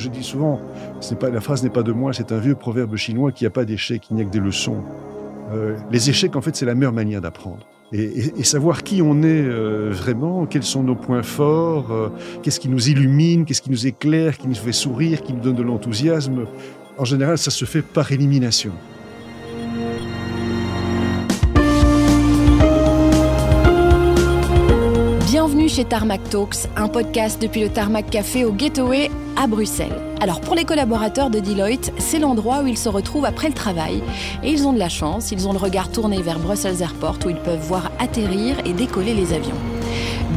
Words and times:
Je 0.00 0.08
dis 0.08 0.24
souvent, 0.24 0.58
pas, 1.20 1.28
la 1.28 1.42
phrase 1.42 1.62
n'est 1.62 1.68
pas 1.68 1.82
de 1.82 1.92
moi, 1.92 2.14
c'est 2.14 2.32
un 2.32 2.38
vieux 2.38 2.54
proverbe 2.54 2.96
chinois 2.96 3.32
qui 3.32 3.44
a 3.44 3.50
pas 3.50 3.66
d'échec, 3.66 4.02
il 4.10 4.16
n'y 4.16 4.22
a 4.22 4.24
que 4.24 4.30
des 4.30 4.40
leçons. 4.40 4.78
Euh, 5.52 5.76
les 5.90 6.08
échecs, 6.08 6.36
en 6.36 6.40
fait, 6.40 6.56
c'est 6.56 6.64
la 6.64 6.74
meilleure 6.74 6.94
manière 6.94 7.20
d'apprendre. 7.20 7.66
Et, 7.92 8.44
savoir 8.44 8.82
qui 8.82 9.02
on 9.02 9.22
est 9.22 9.42
euh, 9.42 9.90
vraiment, 9.92 10.46
quels 10.46 10.62
sont 10.62 10.82
nos 10.82 10.94
points 10.94 11.24
forts, 11.24 11.90
euh, 11.90 12.08
qu'est-ce 12.42 12.60
qui 12.60 12.68
nous 12.68 12.88
illumine, 12.88 13.44
qu'est-ce 13.44 13.60
qui 13.60 13.70
nous 13.70 13.86
éclaire, 13.86 14.38
qui 14.38 14.48
nous 14.48 14.54
fait 14.54 14.72
sourire, 14.72 15.20
qui 15.22 15.34
nous 15.34 15.40
donne 15.40 15.56
de 15.56 15.62
l'enthousiasme. 15.62 16.46
En 16.96 17.04
général, 17.04 17.36
ça 17.36 17.50
se 17.50 17.64
fait 17.66 17.82
par 17.82 18.10
élimination. 18.10 18.72
Chez 25.70 25.84
Tarmac 25.84 26.28
Talks, 26.30 26.66
un 26.76 26.88
podcast 26.88 27.40
depuis 27.40 27.60
le 27.60 27.68
Tarmac 27.68 28.10
Café 28.10 28.44
au 28.44 28.50
Gateway 28.50 29.08
à 29.36 29.46
Bruxelles. 29.46 29.94
Alors 30.20 30.40
pour 30.40 30.56
les 30.56 30.64
collaborateurs 30.64 31.30
de 31.30 31.38
Deloitte, 31.38 31.92
c'est 31.98 32.18
l'endroit 32.18 32.62
où 32.62 32.66
ils 32.66 32.76
se 32.76 32.88
retrouvent 32.88 33.24
après 33.24 33.46
le 33.46 33.54
travail. 33.54 34.02
Et 34.42 34.50
ils 34.50 34.66
ont 34.66 34.72
de 34.72 34.80
la 34.80 34.88
chance, 34.88 35.30
ils 35.30 35.46
ont 35.46 35.52
le 35.52 35.58
regard 35.58 35.90
tourné 35.92 36.22
vers 36.22 36.40
Brussels 36.40 36.82
Airport 36.82 37.18
où 37.24 37.30
ils 37.30 37.36
peuvent 37.36 37.60
voir 37.60 37.92
atterrir 38.00 38.56
et 38.64 38.72
décoller 38.72 39.14
les 39.14 39.32
avions. 39.32 39.54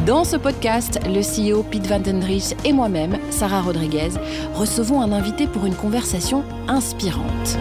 Dans 0.06 0.22
ce 0.22 0.36
podcast, 0.36 1.00
le 1.04 1.20
CEO 1.20 1.64
Pete 1.64 1.88
Van 1.88 1.98
Den 1.98 2.22
et 2.64 2.72
moi-même, 2.72 3.18
Sarah 3.30 3.62
Rodriguez, 3.62 4.10
recevons 4.54 5.00
un 5.00 5.10
invité 5.10 5.48
pour 5.48 5.66
une 5.66 5.74
conversation 5.74 6.44
inspirante. 6.68 7.58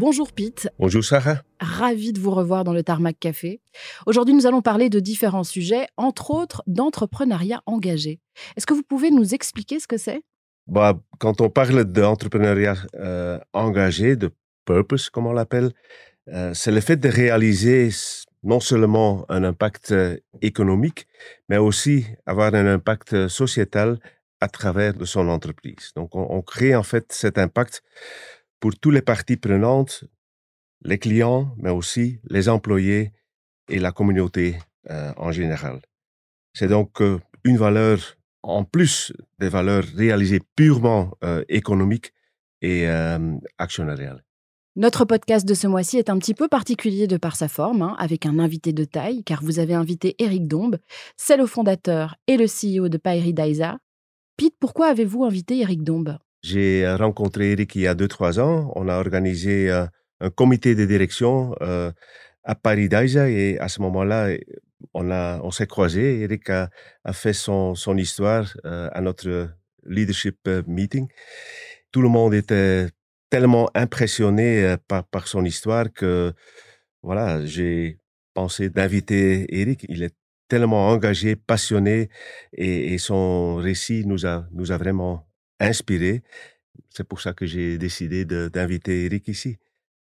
Bonjour 0.00 0.30
Pete. 0.30 0.68
Bonjour 0.78 1.04
Sarah. 1.04 1.42
Ravi 1.58 2.12
de 2.12 2.20
vous 2.20 2.30
revoir 2.30 2.62
dans 2.62 2.72
le 2.72 2.84
Tarmac 2.84 3.18
Café. 3.18 3.60
Aujourd'hui, 4.06 4.32
nous 4.32 4.46
allons 4.46 4.62
parler 4.62 4.90
de 4.90 5.00
différents 5.00 5.42
sujets, 5.42 5.88
entre 5.96 6.30
autres 6.30 6.62
d'entrepreneuriat 6.68 7.62
engagé. 7.66 8.20
Est-ce 8.56 8.64
que 8.64 8.74
vous 8.74 8.84
pouvez 8.84 9.10
nous 9.10 9.34
expliquer 9.34 9.80
ce 9.80 9.88
que 9.88 9.96
c'est? 9.96 10.22
Bah, 10.68 11.00
Quand 11.18 11.40
on 11.40 11.50
parle 11.50 11.84
d'entrepreneuriat 11.84 12.76
euh, 12.94 13.40
engagé, 13.52 14.14
de 14.14 14.30
purpose, 14.64 15.10
comme 15.10 15.26
on 15.26 15.32
l'appelle, 15.32 15.72
euh, 16.28 16.54
c'est 16.54 16.70
le 16.70 16.80
fait 16.80 16.98
de 16.98 17.08
réaliser 17.08 17.88
non 18.44 18.60
seulement 18.60 19.26
un 19.28 19.42
impact 19.42 19.90
euh, 19.90 20.16
économique, 20.42 21.08
mais 21.48 21.56
aussi 21.56 22.06
avoir 22.24 22.54
un 22.54 22.68
impact 22.68 23.26
sociétal 23.26 23.98
à 24.40 24.46
travers 24.46 24.94
de 24.94 25.04
son 25.04 25.28
entreprise. 25.28 25.90
Donc, 25.96 26.14
on, 26.14 26.24
on 26.30 26.40
crée 26.40 26.76
en 26.76 26.84
fait 26.84 27.10
cet 27.10 27.36
impact 27.36 27.82
pour 28.60 28.78
toutes 28.78 28.94
les 28.94 29.02
parties 29.02 29.36
prenantes, 29.36 30.04
les 30.82 30.98
clients, 30.98 31.54
mais 31.56 31.70
aussi 31.70 32.20
les 32.28 32.48
employés 32.48 33.12
et 33.68 33.78
la 33.78 33.92
communauté 33.92 34.58
euh, 34.90 35.12
en 35.16 35.32
général. 35.32 35.80
C'est 36.54 36.68
donc 36.68 37.00
euh, 37.00 37.18
une 37.44 37.56
valeur 37.56 37.98
en 38.42 38.64
plus 38.64 39.12
des 39.38 39.48
valeurs 39.48 39.84
réalisées 39.94 40.40
purement 40.56 41.12
euh, 41.24 41.44
économiques 41.48 42.12
et 42.60 42.88
actionnariales. 43.58 44.24
Notre 44.74 45.04
podcast 45.04 45.46
de 45.46 45.54
ce 45.54 45.68
mois-ci 45.68 45.96
est 45.96 46.10
un 46.10 46.18
petit 46.18 46.34
peu 46.34 46.48
particulier 46.48 47.06
de 47.06 47.16
par 47.16 47.36
sa 47.36 47.46
forme, 47.46 47.82
hein, 47.82 47.94
avec 48.00 48.26
un 48.26 48.40
invité 48.40 48.72
de 48.72 48.82
taille, 48.82 49.22
car 49.22 49.44
vous 49.44 49.60
avez 49.60 49.74
invité 49.74 50.16
Eric 50.18 50.48
Dombe, 50.48 50.78
c'est 51.16 51.36
le 51.36 51.46
fondateur 51.46 52.16
et 52.26 52.36
le 52.36 52.46
CEO 52.46 52.88
de 52.88 52.96
Pairi 52.96 53.32
Daisa. 53.32 53.78
Pete, 54.36 54.54
pourquoi 54.58 54.88
avez-vous 54.88 55.24
invité 55.24 55.60
Eric 55.60 55.84
Dombe 55.84 56.18
j'ai 56.42 56.84
euh, 56.86 56.96
rencontré 56.96 57.52
Eric 57.52 57.74
il 57.74 57.82
y 57.82 57.86
a 57.86 57.94
deux, 57.94 58.08
trois 58.08 58.40
ans. 58.40 58.72
On 58.76 58.88
a 58.88 58.98
organisé 58.98 59.70
euh, 59.70 59.86
un 60.20 60.30
comité 60.30 60.74
de 60.74 60.84
direction 60.84 61.54
euh, 61.62 61.92
à 62.44 62.54
Paris 62.54 62.88
Daisa 62.88 63.28
et 63.28 63.58
à 63.58 63.68
ce 63.68 63.80
moment-là, 63.82 64.30
on, 64.94 65.50
s'est 65.50 65.66
croisés. 65.66 66.20
Eric 66.20 66.50
a, 66.50 66.70
fait 67.12 67.32
son, 67.32 67.74
histoire 67.96 68.54
à 68.64 69.00
notre 69.00 69.50
leadership 69.84 70.48
meeting. 70.66 71.08
Tout 71.92 72.00
le 72.02 72.08
monde 72.08 72.34
était 72.34 72.88
tellement 73.28 73.68
impressionné 73.74 74.76
par, 74.86 75.04
par 75.04 75.28
son 75.28 75.44
histoire 75.44 75.92
que 75.92 76.32
voilà, 77.02 77.44
j'ai 77.44 77.98
pensé 78.34 78.70
d'inviter 78.70 79.60
Eric. 79.60 79.84
Il 79.88 80.02
est 80.02 80.14
tellement 80.48 80.88
engagé, 80.88 81.36
passionné 81.36 82.08
et, 82.52 82.94
et 82.94 82.98
son 82.98 83.56
récit 83.56 84.04
nous 84.06 84.26
a, 84.26 84.46
nous 84.52 84.72
a 84.72 84.78
vraiment 84.78 85.27
inspiré. 85.60 86.22
C'est 86.90 87.06
pour 87.06 87.20
ça 87.20 87.32
que 87.32 87.46
j'ai 87.46 87.78
décidé 87.78 88.24
d'inviter 88.24 89.04
Eric 89.04 89.28
ici. 89.28 89.58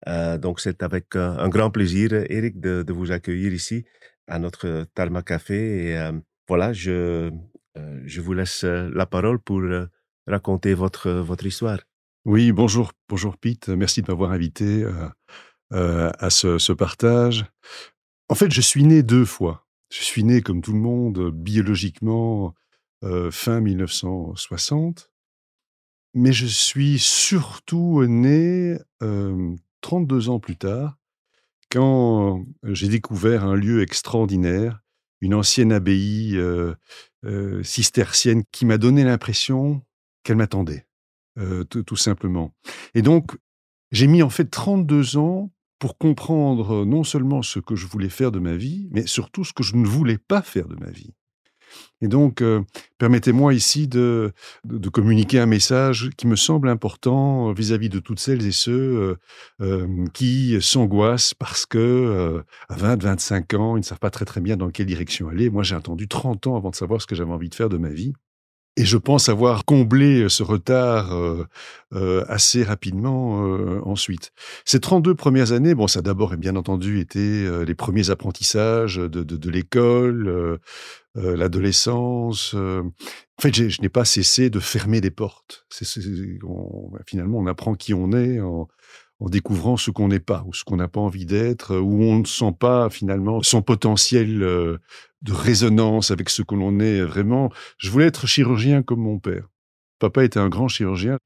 Euh, 0.07 0.37
donc, 0.37 0.59
c'est 0.59 0.83
avec 0.83 1.15
un 1.15 1.49
grand 1.49 1.71
plaisir, 1.71 2.13
Eric, 2.29 2.59
de, 2.59 2.85
vous 2.91 3.11
accueillir 3.11 3.53
ici 3.53 3.85
à 4.27 4.39
notre 4.39 4.85
Talma 4.93 5.23
Café. 5.23 5.87
Et 5.87 5.97
euh, 5.97 6.11
voilà, 6.47 6.73
je, 6.73 7.31
euh, 7.77 8.01
je 8.05 8.21
vous 8.21 8.33
laisse 8.33 8.63
la 8.63 9.05
parole 9.05 9.39
pour 9.39 9.61
raconter 10.27 10.73
votre, 10.73 11.09
votre 11.11 11.45
histoire. 11.45 11.79
Oui, 12.25 12.51
bonjour, 12.51 12.91
bonjour 13.09 13.37
Pete. 13.37 13.69
Merci 13.69 14.01
de 14.01 14.11
m'avoir 14.11 14.31
invité 14.31 14.85
à 15.71 16.29
ce, 16.29 16.73
partage. 16.73 17.45
En 18.29 18.35
fait, 18.35 18.51
je 18.51 18.61
suis 18.61 18.83
né 18.83 19.03
deux 19.03 19.25
fois. 19.25 19.65
Je 19.89 20.01
suis 20.01 20.25
né, 20.25 20.41
comme 20.41 20.61
tout 20.61 20.73
le 20.73 20.79
monde, 20.79 21.31
biologiquement, 21.31 22.53
fin 23.31 23.61
1960 23.61 25.09
mais 26.17 26.33
je 26.33 26.47
suis 26.47 26.99
surtout 26.99 28.03
né 28.05 28.77
32 29.81 30.29
ans 30.29 30.39
plus 30.39 30.57
tard, 30.57 30.97
quand 31.69 32.43
j'ai 32.63 32.87
découvert 32.87 33.43
un 33.45 33.55
lieu 33.55 33.81
extraordinaire, 33.81 34.81
une 35.21 35.33
ancienne 35.33 35.71
abbaye 35.71 36.37
cistercienne 37.61 38.43
qui 38.51 38.65
m'a 38.65 38.77
donné 38.77 39.03
l'impression 39.03 39.81
qu'elle 40.23 40.37
m'attendait, 40.37 40.87
tout, 41.69 41.95
simplement. 41.95 42.53
Et 42.95 43.01
donc, 43.01 43.37
j'ai 43.91 44.07
mis 44.07 44.23
en 44.23 44.29
fait 44.29 44.45
32 44.45 45.17
ans 45.17 45.51
pour 45.79 45.97
comprendre 45.97 46.83
non 46.85 47.03
seulement 47.03 47.43
ce 47.43 47.59
que 47.59 47.75
je 47.75 47.85
voulais 47.85 48.09
faire 48.09 48.31
de 48.31 48.39
ma 48.39 48.55
vie, 48.55 48.89
mais 48.91 49.05
surtout 49.05 49.43
ce 49.43 49.53
que 49.53 49.63
je 49.63 49.75
ne 49.75 49.85
voulais 49.85 50.17
pas 50.17 50.41
faire 50.41 50.67
de 50.67 50.75
ma 50.75 50.89
vie. 50.89 51.13
Et 52.01 52.07
donc, 52.07 52.41
euh, 52.41 52.61
permettez-moi 52.99 53.53
ici 53.53 53.87
de, 53.87 54.31
communiquer 54.93 55.39
un 55.39 55.47
message 55.47 56.09
qui 56.15 56.27
me 56.27 56.35
semble 56.35 56.69
important 56.69 57.51
vis-à-vis 57.53 57.89
de 57.89 57.99
toutes 57.99 58.19
celles 58.19 58.45
et 58.45 58.51
ceux 58.51 58.71
euh, 58.71 59.15
euh, 59.61 60.05
qui 60.13 60.57
s'angoissent 60.61 61.33
parce 61.33 61.65
que 61.65 62.43
à 62.69 62.75
20, 62.75 63.03
25 63.03 63.53
ans, 63.55 63.77
ils 63.77 63.81
ne 63.81 63.85
savent 63.85 63.99
pas 63.99 64.11
très 64.11 64.25
très 64.25 64.41
bien 64.41 64.57
dans 64.57 64.69
quelle 64.69 64.85
direction 64.85 65.29
aller. 65.29 65.49
Moi, 65.49 65.63
j'ai 65.63 65.75
attendu 65.75 66.07
30 66.07 66.47
ans 66.47 66.55
avant 66.55 66.69
de 66.69 66.75
savoir 66.75 67.01
ce 67.01 67.07
que 67.07 67.15
j'avais 67.15 67.31
envie 67.31 67.49
de 67.49 67.55
faire 67.55 67.69
de 67.69 67.77
ma 67.77 67.89
vie. 67.89 68.13
Et 68.79 68.85
je 68.85 68.97
pense 68.97 69.27
avoir 69.27 69.65
comblé 69.65 70.29
ce 70.29 70.43
retard 70.43 71.11
assez 72.27 72.61
rapidement 72.61 73.39
ensuite. 73.87 74.33
Ces 74.65 74.79
32 74.79 75.15
premières 75.15 75.51
années, 75.51 75.73
bon, 75.73 75.87
ça 75.87 76.03
d'abord, 76.03 76.37
bien 76.37 76.55
entendu, 76.55 76.99
été 76.99 77.65
les 77.65 77.73
premiers 77.73 78.11
apprentissages 78.11 78.97
de 78.97 79.49
l'école, 79.49 80.59
euh, 81.17 81.35
l'adolescence. 81.35 82.53
Euh, 82.55 82.83
en 82.83 83.41
fait, 83.41 83.53
je 83.53 83.81
n'ai 83.81 83.89
pas 83.89 84.05
cessé 84.05 84.49
de 84.49 84.59
fermer 84.59 85.01
des 85.01 85.11
portes. 85.11 85.65
finalement, 87.05 87.39
on 87.39 87.47
apprend 87.47 87.75
qui 87.75 87.93
on 87.93 88.11
est 88.11 88.39
en, 88.39 88.67
découvrant 89.21 89.77
ce 89.77 89.89
qu'on 89.89 90.09
n'est 90.09 90.19
pas 90.19 90.43
ou 90.45 90.53
ce 90.53 90.63
qu'on 90.63 90.75
n'a 90.75 90.87
pas 90.87 90.99
envie 90.99 91.25
d'être, 91.25 91.75
où 91.75 92.03
on 92.03 92.19
ne 92.19 92.25
sent 92.25 92.53
pas 92.59 92.89
finalement 92.89 93.41
son 93.41 93.63
potentiel 93.63 94.43
euh, 94.43 94.77
de 95.23 95.33
résonance 95.33 96.11
avec 96.11 96.29
ce 96.29 96.43
que 96.43 96.53
l'on 96.53 96.79
est 96.79 97.01
vraiment. 97.01 97.51
Je 97.79 97.89
voulais 97.89 98.05
être 98.05 98.27
chirurgien 98.27 98.83
comme 98.83 99.01
mon 99.01 99.17
père. 99.17 99.49
Papa 99.99 100.23
était 100.23 100.39
un 100.39 100.49
grand 100.49 100.67
chirurgien. 100.67 101.17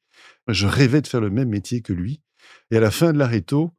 Je 0.48 0.68
rêvais 0.68 1.02
de 1.02 1.08
faire 1.08 1.22
le 1.22 1.30
même 1.30 1.50
métier 1.50 1.82
que 1.82 1.92
lui. 1.92 2.22
Et 2.72 2.78
à 2.78 2.80
la 2.80 2.92
fin 2.92 3.12
de 3.12 3.18
l'aréto, 3.18 3.72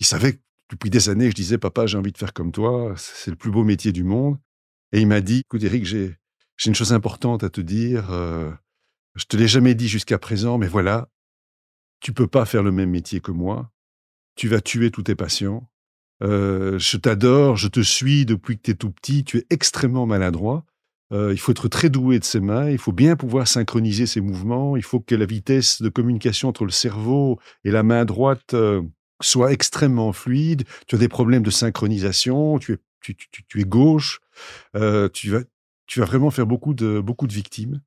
il 0.00 0.06
savait 0.06 0.34
que 0.34 0.40
depuis 0.70 0.90
des 0.90 1.08
années, 1.10 1.30
je 1.30 1.34
disais, 1.34 1.58
papa, 1.58 1.86
j'ai 1.86 1.98
envie 1.98 2.12
de 2.12 2.18
faire 2.18 2.32
comme 2.32 2.52
toi, 2.52 2.94
c'est 2.96 3.30
le 3.30 3.36
plus 3.36 3.50
beau 3.50 3.64
métier 3.64 3.92
du 3.92 4.04
monde. 4.04 4.38
Et 4.92 5.00
il 5.00 5.06
m'a 5.06 5.20
dit, 5.20 5.40
écoute 5.40 5.62
Eric, 5.62 5.84
j'ai 5.84 6.16
une 6.66 6.74
chose 6.74 6.92
importante 6.92 7.44
à 7.44 7.50
te 7.50 7.60
dire. 7.60 8.10
Euh, 8.10 8.50
je 9.14 9.24
te 9.24 9.36
l'ai 9.36 9.48
jamais 9.48 9.74
dit 9.74 9.88
jusqu'à 9.88 10.18
présent, 10.18 10.58
mais 10.58 10.68
voilà, 10.68 11.08
tu 12.00 12.12
peux 12.12 12.26
pas 12.26 12.46
faire 12.46 12.62
le 12.62 12.72
même 12.72 12.90
métier 12.90 13.20
que 13.20 13.30
moi. 13.30 13.70
Tu 14.34 14.48
vas 14.48 14.60
tuer 14.60 14.90
tous 14.90 15.02
tes 15.02 15.14
patients. 15.14 15.68
Euh, 16.22 16.78
je 16.78 16.96
t'adore, 16.96 17.56
je 17.56 17.68
te 17.68 17.80
suis 17.80 18.24
depuis 18.24 18.56
que 18.56 18.62
tu 18.62 18.70
es 18.70 18.74
tout 18.74 18.90
petit. 18.90 19.24
Tu 19.24 19.38
es 19.38 19.46
extrêmement 19.50 20.06
maladroit. 20.06 20.64
Euh, 21.12 21.32
il 21.32 21.38
faut 21.38 21.52
être 21.52 21.68
très 21.68 21.90
doué 21.90 22.18
de 22.18 22.24
ses 22.24 22.40
mains. 22.40 22.70
Il 22.70 22.78
faut 22.78 22.92
bien 22.92 23.16
pouvoir 23.16 23.48
synchroniser 23.48 24.06
ses 24.06 24.20
mouvements. 24.20 24.76
Il 24.76 24.82
faut 24.82 25.00
que 25.00 25.14
la 25.14 25.26
vitesse 25.26 25.82
de 25.82 25.88
communication 25.88 26.48
entre 26.48 26.64
le 26.64 26.70
cerveau 26.70 27.38
et 27.64 27.70
la 27.70 27.82
main 27.82 28.04
droite 28.04 28.54
soit 29.20 29.52
extrêmement 29.52 30.12
fluide. 30.12 30.64
Tu 30.86 30.94
as 30.94 30.98
des 30.98 31.08
problèmes 31.08 31.42
de 31.42 31.50
synchronisation. 31.50 32.58
Tu 32.58 32.74
es 32.74 32.78
tu, 33.00 33.60
es 33.60 33.64
gauche, 33.64 34.20
euh, 34.76 35.08
tu, 35.08 35.30
vas, 35.30 35.44
vraiment 35.96 36.30
faire 36.30 36.46
beaucoup 36.46 36.74
de, 36.74 37.02
victimes. 37.32 37.80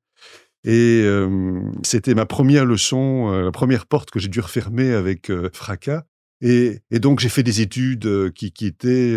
Et 0.63 1.01
euh, 1.03 1.61
c'était 1.83 2.13
ma 2.13 2.25
première 2.25 2.65
leçon, 2.65 3.31
euh, 3.31 3.45
la 3.45 3.51
première 3.51 3.87
porte 3.87 4.11
que 4.11 4.19
j'ai 4.19 4.27
dû 4.27 4.39
refermer 4.39 4.91
avec 4.93 5.31
fracas. 5.53 6.05
Et, 6.41 6.81
donc, 6.91 7.19
j'ai 7.19 7.29
fait 7.29 7.43
des 7.43 7.61
études 7.61 8.31
qui 8.33 8.65
étaient 8.65 9.15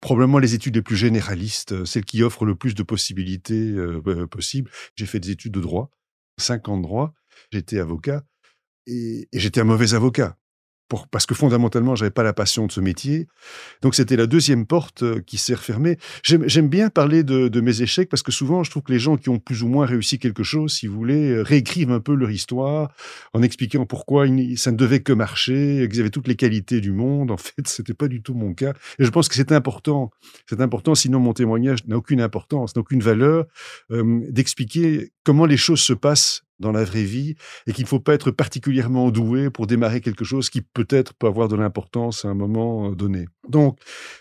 probablement 0.00 0.38
les 0.38 0.54
études 0.54 0.74
les 0.74 0.82
plus 0.82 0.96
généralistes, 0.96 1.84
celles 1.84 2.04
qui 2.04 2.22
offrent 2.22 2.44
le 2.44 2.56
plus 2.56 2.74
de 2.74 2.82
possibilités 2.82 3.72
possibles. 4.30 4.70
J'ai 4.96 5.06
fait 5.06 5.20
des 5.20 5.30
études 5.30 5.52
de 5.52 5.60
droit, 5.60 5.90
cinq 6.38 6.68
ans 6.68 6.76
de 6.76 6.82
droit. 6.82 7.14
J'étais 7.52 7.78
avocat 7.78 8.24
et 8.88 9.28
j'étais 9.32 9.60
un 9.60 9.64
mauvais 9.64 9.94
avocat 9.94 10.36
parce 11.10 11.26
que 11.26 11.34
fondamentalement, 11.34 11.96
j'avais 11.96 12.10
pas 12.10 12.22
la 12.22 12.32
passion 12.32 12.66
de 12.66 12.72
ce 12.72 12.80
métier. 12.80 13.26
Donc, 13.82 13.94
c'était 13.94 14.16
la 14.16 14.26
deuxième 14.26 14.66
porte 14.66 15.02
euh, 15.02 15.20
qui 15.20 15.36
s'est 15.36 15.54
refermée. 15.54 15.98
J'aime 16.22 16.68
bien 16.68 16.90
parler 16.90 17.24
de, 17.24 17.60
mes 17.60 17.82
échecs 17.82 18.08
parce 18.08 18.22
que 18.22 18.32
souvent, 18.32 18.62
je 18.62 18.70
trouve 18.70 18.82
que 18.82 18.92
les 18.92 18.98
gens 18.98 19.16
qui 19.16 19.28
ont 19.28 19.38
plus 19.38 19.62
ou 19.62 19.68
moins 19.68 19.86
réussi 19.86 20.18
quelque 20.18 20.42
chose, 20.42 20.72
si 20.72 20.86
vous 20.86 20.94
voulez, 20.94 21.30
euh, 21.30 21.42
réécrivent 21.42 21.90
un 21.90 22.00
peu 22.00 22.14
leur 22.14 22.30
histoire 22.30 22.92
en 23.32 23.42
expliquant 23.42 23.86
pourquoi 23.86 24.26
ça 24.56 24.70
ne 24.70 24.76
devait 24.76 25.00
que 25.00 25.12
marcher, 25.12 25.88
qu'ils 25.90 26.00
avaient 26.00 26.10
toutes 26.10 26.28
les 26.28 26.36
qualités 26.36 26.80
du 26.80 26.92
monde. 26.92 27.30
En 27.30 27.36
fait, 27.36 27.54
c'était 27.66 27.94
pas 27.94 28.08
du 28.08 28.22
tout 28.22 28.34
mon 28.34 28.54
cas. 28.54 28.72
Et 28.98 29.04
je 29.04 29.10
pense 29.10 29.28
que 29.28 29.34
c'est 29.34 29.52
important. 29.52 30.10
C'est 30.48 30.60
important, 30.60 30.94
sinon 30.94 31.18
mon 31.18 31.32
témoignage 31.32 31.84
n'a 31.86 31.96
aucune 31.96 32.20
importance, 32.20 32.76
n'a 32.76 32.80
aucune 32.80 33.00
valeur, 33.00 33.46
euh, 33.90 34.20
d'expliquer 34.30 35.10
comment 35.24 35.46
les 35.46 35.56
choses 35.56 35.80
se 35.80 35.92
passent 35.92 36.45
dans 36.58 36.72
la 36.72 36.84
vraie 36.84 37.04
vie 37.04 37.34
et 37.66 37.72
qu'il 37.72 37.84
ne 37.84 37.88
faut 37.88 38.00
pas 38.00 38.14
être 38.14 38.30
particulièrement 38.30 39.10
doué 39.10 39.50
pour 39.50 39.66
démarrer 39.66 40.00
quelque 40.00 40.24
chose 40.24 40.50
qui 40.50 40.62
peut-être 40.62 41.14
peut 41.14 41.26
avoir 41.26 41.48
de 41.48 41.56
l'importance 41.56 42.24
à 42.24 42.28
un 42.28 42.34
moment 42.34 42.90
euh, 42.90 42.94
donné. 42.94 43.26
Donc, 43.48 43.78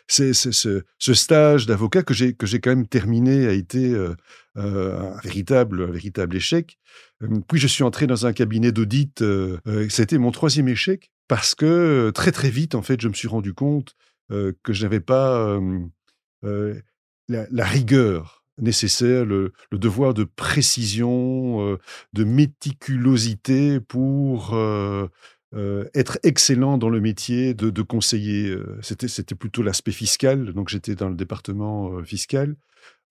c'est 0.08 0.34
ce, 0.34 0.84
stage 1.00 1.66
d'avocat 1.66 2.04
que 2.04 2.14
j'ai 2.14 2.36
quand 2.36 2.70
même 2.70 2.88
terminé 2.88 3.48
a 3.48 3.54
été 3.54 3.92
euh, 3.92 4.16
euh, 4.58 5.14
un 5.14 5.20
véritable 5.22 5.92
véritable 5.92 6.36
échec. 6.36 6.78
Puis 7.48 7.60
je 7.60 7.68
suis 7.68 7.84
entré 7.84 8.08
dans 8.08 8.26
un 8.26 8.34
cabinet 8.34 8.72
d'audit. 8.72 9.24
C'était 9.90 10.18
mon 10.18 10.32
troisième 10.32 10.68
échec 10.68 11.12
parce 11.28 11.56
que 11.56 12.12
très 12.14 12.32
très 12.32 12.50
vite 12.50 12.76
en 12.76 12.82
fait 12.82 13.02
je 13.02 13.08
me 13.08 13.14
suis 13.14 13.28
rendu 13.28 13.54
compte 13.54 13.96
que 14.30 14.74
je 14.74 14.84
n'avais 14.84 15.00
pas 15.00 15.60
la 16.44 17.66
rigueur 17.66 18.44
nécessaire, 18.57 19.25
le, 19.25 19.54
devoir 19.72 20.13
de 20.13 20.24
précision, 20.24 21.62
euh, 21.62 21.78
de 22.13 22.24
méticulosité 22.24 23.80
pour 23.80 24.54
euh, 24.54 25.07
euh, 25.54 25.86
être 25.94 26.19
excellent 26.24 26.78
dans 26.78 26.90
le 26.90 27.02
métier 27.02 27.54
de, 27.54 27.81
conseiller. 27.81 28.56
C'était, 28.81 29.36
plutôt 29.36 29.62
l'aspect 29.62 29.92
fiscal, 29.92 30.54
donc 30.54 30.69
j'étais 30.69 30.96
dans 30.96 31.10
le 31.10 31.16
département 31.16 32.04
fiscal. 32.04 32.56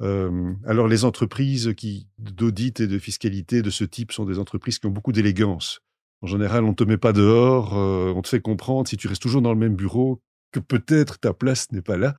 alors 0.00 0.88
les 0.88 1.04
entreprises 1.04 1.74
qui, 1.76 2.08
d'audit 2.18 2.80
et 2.80 2.86
de 2.86 2.98
fiscalité 2.98 3.62
de 3.62 3.70
ce 3.70 3.84
type 3.84 4.12
sont 4.12 4.24
des 4.24 4.38
entreprises 4.38 4.78
qui 4.78 4.86
ont 4.86 4.90
beaucoup 4.90 5.12
d'élégance. 5.12 5.80
En 6.22 6.26
général, 6.26 6.64
on 6.64 6.70
ne 6.70 6.74
te 6.74 6.84
met 6.84 6.96
pas 6.96 7.12
dehors, 7.12 7.74
on 7.74 8.22
te 8.22 8.28
fait 8.28 8.40
comprendre, 8.40 8.88
si 8.88 8.96
tu 8.96 9.08
restes 9.08 9.22
toujours 9.22 9.42
dans 9.42 9.52
le 9.52 9.58
même 9.58 9.76
bureau, 9.76 10.22
que 10.52 10.60
peut-être 10.60 11.18
ta 11.18 11.34
place 11.34 11.70
n'est 11.72 11.82
pas 11.82 11.98
là. 11.98 12.16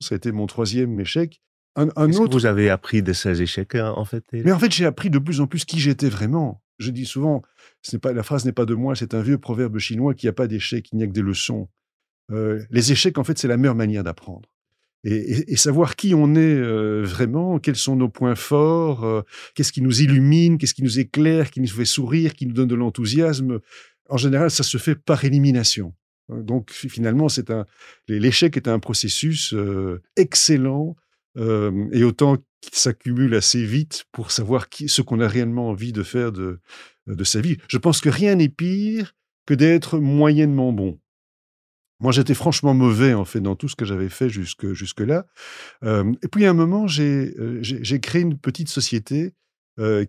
Ça 0.00 0.14
a 0.14 0.16
été 0.16 0.30
mon 0.30 0.46
troisième 0.46 0.98
échec. 1.00 1.40
Un, 1.76 1.86
autre... 1.86 2.26
que 2.26 2.32
vous 2.32 2.46
avez 2.46 2.70
appris 2.70 3.02
de 3.02 3.12
ces 3.12 3.40
échecs, 3.40 3.76
hein, 3.76 3.92
en 3.96 4.04
fait 4.04 4.24
Mais 4.32 4.50
en 4.50 4.58
fait, 4.58 4.72
j'ai 4.72 4.84
appris 4.84 5.10
de 5.10 5.18
plus 5.18 5.40
en 5.40 5.46
plus 5.46 5.64
qui 5.64 5.78
j'étais 5.78 6.08
vraiment. 6.08 6.60
Je 6.78 6.90
dis 6.90 7.06
souvent, 7.06 7.42
ce 7.82 7.94
n'est 7.94 8.00
pas, 8.00 8.12
la 8.12 8.22
phrase 8.22 8.44
n'est 8.44 8.52
pas 8.52 8.64
de 8.64 8.74
moi, 8.74 8.94
c'est 8.94 9.14
un 9.14 9.22
vieux 9.22 9.38
proverbe 9.38 9.78
chinois 9.78 10.14
qui 10.14 10.26
n'y 10.26 10.30
a 10.30 10.32
pas 10.32 10.46
d'échecs, 10.46 10.88
il 10.92 10.98
n'y 10.98 11.04
a 11.04 11.06
que 11.06 11.12
des 11.12 11.22
leçons. 11.22 11.68
Euh, 12.30 12.62
les 12.70 12.92
échecs, 12.92 13.18
en 13.18 13.24
fait, 13.24 13.38
c'est 13.38 13.48
la 13.48 13.56
meilleure 13.56 13.74
manière 13.74 14.04
d'apprendre. 14.04 14.48
Et, 15.04 15.56
savoir 15.56 15.94
qui 15.94 16.12
on 16.12 16.34
est 16.34 16.38
euh, 16.38 17.02
vraiment, 17.04 17.60
quels 17.60 17.76
sont 17.76 17.94
nos 17.94 18.08
points 18.08 18.34
forts, 18.34 19.04
euh, 19.04 19.22
qu'est-ce 19.54 19.72
qui 19.72 19.80
nous 19.80 20.02
illumine, 20.02 20.58
qu'est-ce 20.58 20.74
qui 20.74 20.82
nous 20.82 20.98
éclaire, 20.98 21.50
qui 21.50 21.60
nous 21.60 21.68
fait 21.68 21.84
sourire, 21.84 22.34
qui 22.34 22.46
nous 22.46 22.52
donne 22.52 22.68
de 22.68 22.74
l'enthousiasme. 22.74 23.60
En 24.08 24.16
général, 24.16 24.50
ça 24.50 24.64
se 24.64 24.76
fait 24.76 24.96
par 24.96 25.24
élimination. 25.24 25.94
Donc 26.28 26.72
finalement, 26.72 27.28
c'est 27.28 27.50
un 27.50 27.64
l'échec 28.08 28.56
est 28.56 28.68
un 28.68 28.80
processus 28.80 29.54
excellent 30.16 30.94
euh, 31.38 31.88
et 31.92 32.04
autant 32.04 32.36
qu'il 32.60 32.74
s'accumule 32.74 33.34
assez 33.34 33.64
vite 33.64 34.04
pour 34.12 34.30
savoir 34.30 34.66
ce 34.72 35.02
qu'on 35.02 35.20
a 35.20 35.28
réellement 35.28 35.68
envie 35.68 35.92
de 35.92 36.02
faire 36.02 36.32
de, 36.32 36.60
de 37.06 37.24
sa 37.24 37.40
vie. 37.40 37.56
Je 37.68 37.78
pense 37.78 38.00
que 38.00 38.08
rien 38.08 38.34
n'est 38.34 38.48
pire 38.48 39.14
que 39.46 39.54
d'être 39.54 39.98
moyennement 39.98 40.72
bon. 40.72 40.98
Moi, 42.00 42.12
j'étais 42.12 42.34
franchement 42.34 42.74
mauvais, 42.74 43.14
en 43.14 43.24
fait, 43.24 43.40
dans 43.40 43.56
tout 43.56 43.68
ce 43.68 43.74
que 43.74 43.84
j'avais 43.84 44.08
fait 44.08 44.28
jusque, 44.28 44.72
jusque-là. 44.72 45.26
Euh, 45.84 46.12
et 46.22 46.28
puis, 46.28 46.46
à 46.46 46.50
un 46.50 46.54
moment, 46.54 46.86
euh, 46.98 47.58
j'ai, 47.60 48.00
créé 48.00 48.22
une 48.22 48.38
petite 48.38 48.68
société 48.68 49.34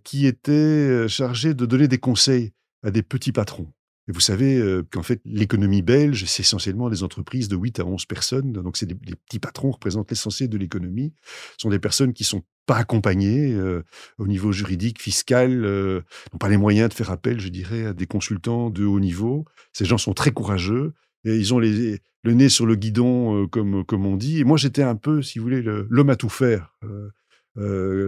qui 0.03 0.25
était 0.25 1.07
chargée 1.07 1.53
de 1.53 1.63
donner 1.67 1.87
des 1.87 1.99
conseils 1.99 2.53
à 2.81 2.89
des 2.89 3.03
petits 3.03 3.31
patrons. 3.31 3.71
Et 4.09 4.11
vous 4.11 4.19
savez 4.19 4.57
euh, 4.57 4.81
qu'en 4.91 5.03
fait, 5.03 5.21
l'économie 5.23 5.83
belge, 5.83 6.25
c'est 6.25 6.41
essentiellement 6.41 6.89
des 6.89 7.03
entreprises 7.03 7.47
de 7.47 7.55
8 7.55 7.79
à 7.79 7.85
11 7.85 8.05
personnes. 8.05 8.51
Donc, 8.51 8.75
c'est 8.75 8.87
des, 8.87 8.95
petits 8.95 9.37
patrons 9.37 9.69
représentent 9.69 10.09
l'essentiel 10.09 10.49
de 10.49 10.57
l'économie. 10.57 11.13
Ce 11.57 11.61
sont 11.61 11.69
des 11.69 11.77
personnes 11.77 12.13
qui 12.13 12.23
sont 12.23 12.41
pas 12.65 12.77
accompagnées 12.77 13.53
euh, 13.53 13.83
au 14.17 14.25
niveau 14.25 14.51
juridique, 14.51 14.99
fiscal, 14.99 15.63
euh, 15.63 16.01
n'ont 16.33 16.39
pas 16.39 16.49
les 16.49 16.57
moyens 16.57 16.89
de 16.89 16.95
faire 16.95 17.11
appel, 17.11 17.39
je 17.39 17.49
dirais, 17.49 17.85
à 17.85 17.93
des 17.93 18.07
consultants 18.07 18.71
de 18.71 18.83
haut 18.83 18.99
niveau. 18.99 19.45
Ces 19.73 19.85
gens 19.85 19.99
sont 19.99 20.13
très 20.13 20.31
courageux 20.31 20.93
et 21.23 21.37
ils 21.37 21.53
ont 21.53 21.59
le 21.59 21.99
nez 22.33 22.49
sur 22.49 22.65
le 22.65 22.75
guidon, 22.75 23.47
comme, 23.47 23.85
comme 23.85 24.07
on 24.07 24.15
dit. 24.15 24.39
Et 24.39 24.43
moi, 24.43 24.57
j'étais 24.57 24.83
un 24.83 24.95
peu, 24.95 25.21
si 25.21 25.37
vous 25.37 25.43
voulez, 25.43 25.61
l'homme 25.61 26.09
à 26.09 26.15
tout 26.15 26.29
faire. 26.29 26.75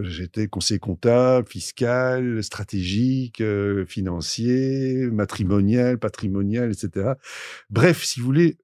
J'étais 0.04 0.48
conseiller 0.48 0.80
comptable, 0.80 1.48
fiscal, 1.48 2.42
stratégique, 2.42 3.40
euh, 3.40 3.84
financier, 3.86 5.08
matrimonial, 5.10 5.98
patrimonial, 5.98 6.72
etc. 6.72 7.12
Bref, 7.70 8.04
si 8.04 8.20
vous 8.20 8.26
voulez, 8.26 8.58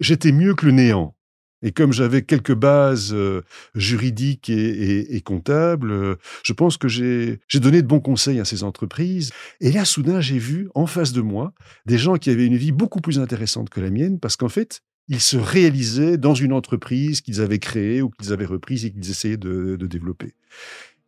j'étais 0.00 0.32
mieux 0.32 0.54
que 0.54 0.66
le 0.66 0.72
néant. 0.72 1.14
Et 1.60 1.72
comme 1.72 1.92
j'avais 1.92 2.22
quelques 2.22 2.54
bases 2.54 3.12
euh, 3.12 3.42
juridiques 3.74 4.48
et, 4.48 5.20
comptables, 5.22 6.16
je 6.44 6.52
pense 6.52 6.76
que 6.76 6.86
j'ai 6.86 7.40
donné 7.54 7.82
de 7.82 7.86
bons 7.86 8.00
conseils 8.00 8.38
à 8.38 8.44
ces 8.44 8.62
entreprises. 8.62 9.32
Et 9.60 9.72
là, 9.72 9.84
soudain, 9.84 10.20
j'ai 10.20 10.38
vu 10.38 10.68
en 10.76 10.86
face 10.86 11.12
de 11.12 11.20
moi 11.20 11.52
des 11.84 11.98
gens 11.98 12.14
qui 12.14 12.30
avaient 12.30 12.46
une 12.46 12.56
vie 12.56 12.70
beaucoup 12.70 13.00
plus 13.00 13.18
intéressante 13.18 13.70
que 13.70 13.80
la 13.80 13.90
mienne, 13.90 14.20
parce 14.20 14.36
qu'en 14.36 14.48
fait, 14.48 14.82
ils 15.08 15.20
se 15.20 15.36
réalisaient 15.36 16.18
dans 16.18 16.34
une 16.34 16.52
entreprise 16.52 17.20
qu'ils 17.20 17.40
avaient 17.40 17.58
créée 17.58 18.02
ou 18.02 18.10
qu'ils 18.10 18.32
avaient 18.32 18.44
reprise 18.44 18.84
et 18.84 18.90
qu'ils 18.90 19.10
essayaient 19.10 19.36
de, 19.36 19.76
développer. 19.76 20.34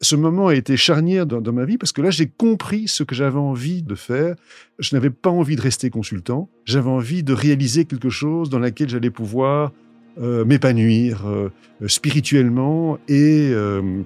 Ce 0.01 0.17
moment 0.17 0.49
a 0.49 0.55
été 0.55 0.79
charnière 0.79 1.27
dans, 1.27 1.53
ma 1.53 1.67
vie 1.67 1.77
parce 1.77 1.93
que 1.93 2.01
là, 2.01 2.11
j'ai 2.11 2.27
compris 2.27 2.89
ce 2.89 3.03
que 3.03 3.15
j'avais 3.15 3.39
envie 3.39 3.83
de 3.83 3.95
faire. 3.95 4.37
Je 4.79 4.95
n'avais 4.97 5.11
pas 5.11 5.29
envie 5.29 5.57
de 5.57 5.61
rester 5.61 5.91
consultant. 5.91 6.49
J'avais 6.65 6.89
envie 6.89 7.23
de 7.23 7.35
réaliser 7.35 7.85
quelque 7.85 8.09
chose 8.09 8.49
dans 8.49 8.59
lequel 8.59 8.89
j'allais 8.89 9.11
pouvoir 9.11 9.73
euh, 10.19 10.47
m'épanouir 10.47 11.27
euh, 11.27 11.51
spirituellement 11.87 12.99
et 13.09 13.51
euh, 13.53 14.03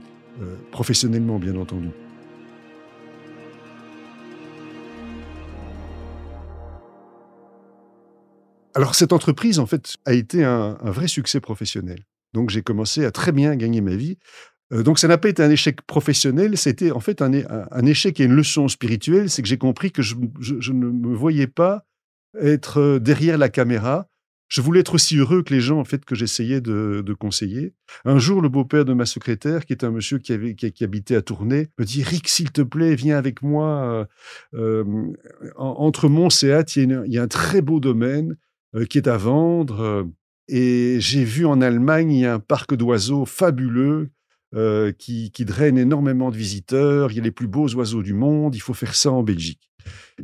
professionnellement, 0.72 1.38
bien 1.38 1.56
entendu. 1.56 1.88
Alors 8.74 8.94
cette 8.96 9.12
entreprise, 9.12 9.58
en 9.58 9.66
fait, 9.66 9.96
a 10.04 10.12
été 10.12 10.44
un, 10.44 10.76
vrai 10.82 11.06
succès 11.06 11.40
professionnel. 11.40 12.00
Donc 12.32 12.50
j'ai 12.50 12.62
commencé 12.62 13.04
à 13.04 13.12
très 13.12 13.30
bien 13.30 13.54
gagner 13.54 13.80
ma 13.80 13.94
vie. 13.94 14.18
Euh, 14.72 14.82
donc 14.82 14.98
ça 14.98 15.06
n'a 15.06 15.18
pas 15.18 15.28
été 15.28 15.42
un 15.42 15.50
échec 15.50 15.82
professionnel, 15.82 16.58
c'était 16.58 16.90
en 16.90 17.00
fait 17.00 17.22
un, 17.22 17.32
échec 17.86 18.18
et 18.18 18.24
une 18.24 18.34
leçon 18.34 18.66
spirituelle, 18.66 19.30
c'est 19.30 19.42
que 19.42 19.48
j'ai 19.48 19.58
compris 19.58 19.92
que 19.92 20.02
je, 20.02 20.16
ne 20.16 20.86
me 20.86 21.14
voyais 21.14 21.46
pas 21.46 21.84
être 22.40 22.80
euh, 22.80 22.98
derrière 22.98 23.38
la 23.38 23.48
caméra. 23.48 24.08
Je 24.48 24.60
voulais 24.60 24.80
être 24.80 24.94
aussi 24.94 25.16
heureux 25.16 25.42
que 25.42 25.54
les 25.54 25.60
gens 25.60 25.78
en 25.78 25.84
fait 25.84 26.04
que 26.04 26.14
j'essayais 26.14 26.60
de, 26.60 27.16
conseiller. 27.18 27.74
Un 28.04 28.18
jour, 28.18 28.42
le 28.42 28.48
beau-père 28.48 28.84
de 28.84 28.92
ma 28.92 29.06
secrétaire, 29.06 29.64
qui 29.64 29.72
est 29.72 29.84
un 29.84 29.90
monsieur 29.90 30.18
qui, 30.18 30.32
habitait 30.84 31.16
à 31.16 31.22
Tournai, 31.22 31.68
me 31.78 31.84
dit 31.84 32.02
Rick, 32.02 32.28
s'il 32.28 32.52
te 32.52 32.62
plaît, 32.62 32.94
viens 32.94 33.16
avec 33.16 33.42
moi. 33.42 34.06
Euh, 34.54 34.84
entre 35.56 36.08
Mons 36.08 36.42
et 36.42 36.52
Hâte, 36.52 36.76
il 36.76 37.04
y, 37.06 37.18
a 37.18 37.22
un 37.22 37.28
très 37.28 37.62
beau 37.62 37.80
domaine. 37.80 38.36
Euh, 38.74 38.86
qui 38.86 38.98
est 38.98 39.08
à 39.08 39.16
vendre. 39.16 39.80
Euh, 39.80 40.04
et 40.48 40.96
j'ai 40.98 41.24
vu 41.24 41.46
en 41.46 41.60
Allemagne, 41.60 42.12
il 42.12 42.20
y 42.20 42.26
a 42.26 42.34
un 42.34 42.40
parc 42.40 42.74
d'oiseaux 42.74 43.24
fabuleux 43.24 44.10
euh, 44.54 44.92
qui, 44.92 45.30
draine 45.40 45.78
énormément 45.78 46.30
de 46.30 46.36
visiteurs. 46.36 47.12
Il 47.12 47.16
y 47.16 47.20
a 47.20 47.22
les 47.22 47.30
plus 47.30 47.46
beaux 47.46 47.68
oiseaux 47.74 48.02
du 48.02 48.14
monde. 48.14 48.54
Il 48.54 48.60
faut 48.60 48.74
faire 48.74 48.94
ça 48.94 49.12
en 49.12 49.22
Belgique. 49.22 49.70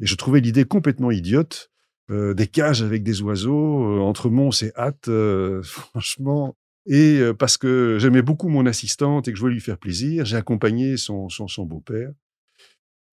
Et 0.00 0.07
je 0.07 0.14
trouvais 0.16 0.40
l'idée 0.40 0.64
complètement 0.64 1.11
idiote. 1.11 1.71
des 2.11 2.49
cages 2.49 2.83
avec 2.83 3.04
des 3.04 3.23
oiseaux 3.23 4.00
entre 4.02 4.30
Mons 4.30 4.62
et 4.62 4.73
Hâte, 4.76 5.09
franchement. 5.62 6.57
Et 6.87 7.21
parce 7.38 7.57
que 7.57 7.99
j'aimais 8.00 8.23
beaucoup 8.23 8.49
mon 8.49 8.66
assistante 8.66 9.28
et 9.28 9.33
que 9.33 9.37
je 9.37 9.42
voulais 9.42 9.54
lui 9.54 9.61
faire 9.61 9.78
plaisir, 9.78 10.25
j'ai 10.25 10.37
accompagné 10.37 10.97
son, 10.97 11.28
son, 11.28 11.47
son 11.47 11.64
beau-père. 11.64 12.12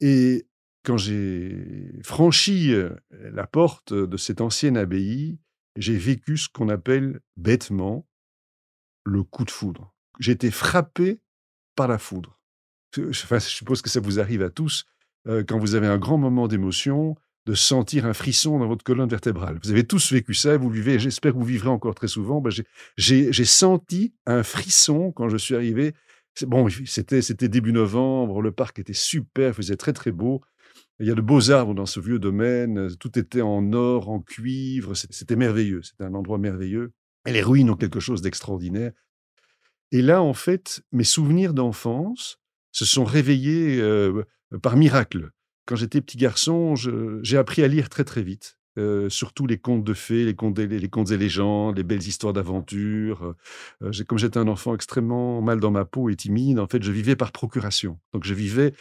Et 0.01 0.48
quand 0.88 0.96
j'ai 0.96 2.00
franchi 2.01 2.74
la 3.12 3.46
porte 3.46 3.94
de 3.94 4.15
cette 4.15 4.39
ancienne 4.39 4.77
abbaye, 4.77 5.38
j'ai 5.75 5.98
vécu 5.98 6.38
ce 6.38 6.48
qu'on 6.48 6.70
appelle 6.70 7.20
bêtement 7.36 8.08
le 9.03 9.24
coup 9.24 9.44
de 9.44 9.51
foudre. 9.51 9.94
J'ai 10.20 10.32
été 10.32 10.50
frappé 10.50 11.20
par 11.75 11.89
la 11.89 11.98
foudre. 11.98 12.39
Enfin, 12.98 13.38
je 13.38 13.50
suppose 13.50 13.82
que 13.82 13.89
ça 13.89 14.00
vous 14.00 14.22
arrive 14.22 14.41
à 14.41 14.50
tous. 14.50 14.86
quand 15.25 15.60
vous 15.60 15.75
avez 15.75 15.88
un 15.88 15.98
grand 15.98 16.17
moment 16.17 16.48
d'émotion, 16.48 17.17
de 17.46 17.53
sentir 17.53 18.06
un 18.06 18.13
frisson 18.13 18.58
dans 18.58 18.67
votre 18.67 18.86
colonne 18.86 19.10
vertébrale. 19.10 19.60
Vous 19.62 19.72
avez 19.72 19.86
tous 19.86 20.13
vécu 20.13 20.34
ça, 20.34 20.56
vous 20.56 20.70
vivez, 20.70 21.00
j'espère 21.00 21.34
que 21.34 21.38
vous 21.38 21.44
vivrez 21.44 21.70
encore 21.70 21.96
très 21.96 22.08
souvent. 22.08 22.39
Ben, 22.39 22.51
j'ai 22.96 23.46
senti 23.46 24.13
un 24.25 24.41
frisson 24.41 25.12
quand 25.12 25.27
je 25.27 25.38
suis 25.38 25.53
arrivé. 25.53 25.96
Bon, 26.44 26.70
c'était 26.86 27.50
début 27.50 27.74
novembre, 27.74 28.41
le 28.41 28.53
parc 28.53 28.79
était 28.79 28.94
super, 28.94 29.53
faisait 29.53 29.75
très 29.75 29.91
très 29.91 30.13
beau. 30.13 30.41
Il 31.00 31.08
y 31.08 31.12
a 31.12 31.16
de 31.16 31.22
beaux 31.22 31.51
arbres 31.51 31.75
dans 31.75 31.86
ce 31.86 32.00
vieux 32.00 32.20
domaine, 32.20 32.96
tout 32.98 33.20
était 33.20 33.42
en 33.42 33.72
or, 33.74 34.10
en 34.10 34.20
cuivre, 34.20 34.96
c'était 34.96 35.36
merveilleux, 35.36 35.84
c'était 35.84 36.06
un 36.06 36.16
endroit 36.16 36.39
merveilleux. 36.39 36.92
Et 37.27 37.34
les 37.34 37.44
ruines 37.44 37.70
ont 37.70 37.75
quelque 37.75 38.00
chose 38.00 38.22
d'extraordinaire. 38.22 38.94
Et 39.92 40.01
là, 40.01 40.22
en 40.22 40.34
fait, 40.34 40.82
mes 40.92 41.04
souvenirs 41.04 41.54
d'enfance 41.54 42.39
se 42.72 42.86
sont 42.86 43.06
réveillés 43.06 43.80
euh, 43.80 44.24
par 44.62 44.75
miracle. 44.75 45.32
Quand 45.66 45.75
j'étais 45.75 46.01
petit 46.01 46.18
garçon, 46.18 46.75
j'ai 46.75 47.38
appris 47.38 47.63
à 47.63 47.68
lire 47.68 47.89
très 47.89 48.04
très 48.04 48.24
vite. 48.24 48.58
Euh, 48.77 49.10
surtout 49.10 49.48
les 49.48 49.58
contes 49.58 49.84
de 49.84 49.94
fées, 49.94 50.24
les 50.24 50.36
contes, 50.36 50.60
les 50.60 50.89
contes 50.89 51.10
et 51.10 51.18
légendes, 51.18 51.77
les 51.77 51.84
belles 51.84 52.08
histoires 52.08 52.34
d'aventure. 52.34 53.36
Euh, 53.82 53.92
comme 54.08 54.20
j'étais 54.20 54.38
un 54.38 54.48
enfant 54.48 54.75
extrêmement 54.75 55.42
mal 55.42 55.60
dans 55.60 55.72
ma 55.72 55.84
peau 55.84 56.10
et 56.10 56.16
timide, 56.16 56.60
en 56.60 56.68
fait, 56.68 56.84
je 56.84 56.92
vivais 56.92 57.16
par 57.16 57.32
procuration. 57.32 58.00
Donc, 58.13 58.24
je 58.24 58.34
vivais, 58.34 58.74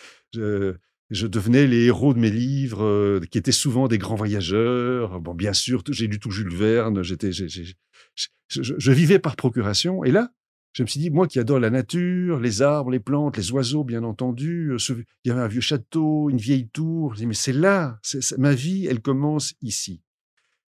je, 1.11 1.27
devenais 1.27 1.67
les 1.67 1.85
héros 1.85 2.15
de 2.15 2.19
mes 2.19 2.31
livres, 2.31 3.21
qui 3.31 3.39
étaient 3.39 3.53
souvent 3.53 3.89
des 3.89 3.99
grands 3.99 4.17
voyageurs. 4.17 5.21
Bon, 5.21 5.35
bien 5.35 5.53
sûr, 5.53 5.83
j'ai 5.91 6.07
lu 6.07 6.19
tout 6.19 6.31
Jules 6.31 6.55
Verne. 6.55 7.03
J'étais, 7.03 7.31
je, 7.33 8.93
vivais 8.93 9.19
par 9.19 9.37
procuration. 9.37 10.05
Et 10.05 10.11
là, 10.11 10.31
je 10.73 10.83
me 10.83 10.89
suis 10.89 11.01
dit, 11.01 11.11
moi 11.11 11.27
qui 11.27 11.39
adore 11.39 11.59
la 11.59 11.71
nature, 11.71 12.39
les 12.39 12.61
arbres, 12.63 12.91
les 12.91 13.01
plantes, 13.01 13.37
les 13.37 13.51
oiseaux, 13.51 13.83
bien 13.83 14.05
entendu, 14.05 14.73
euh, 14.73 14.77
il 15.25 15.29
y 15.29 15.31
avait 15.31 15.41
un 15.41 15.49
vieux 15.49 15.63
château, 15.63 16.29
une 16.29 16.37
vieille 16.37 16.69
tour. 16.69 17.15
Je 17.15 17.23
me 17.23 17.29
mais 17.29 17.35
c'est 17.35 17.53
là, 17.53 17.99
ma 18.37 18.55
vie, 18.55 18.87
elle 18.87 19.01
commence 19.01 19.55
ici. 19.63 20.03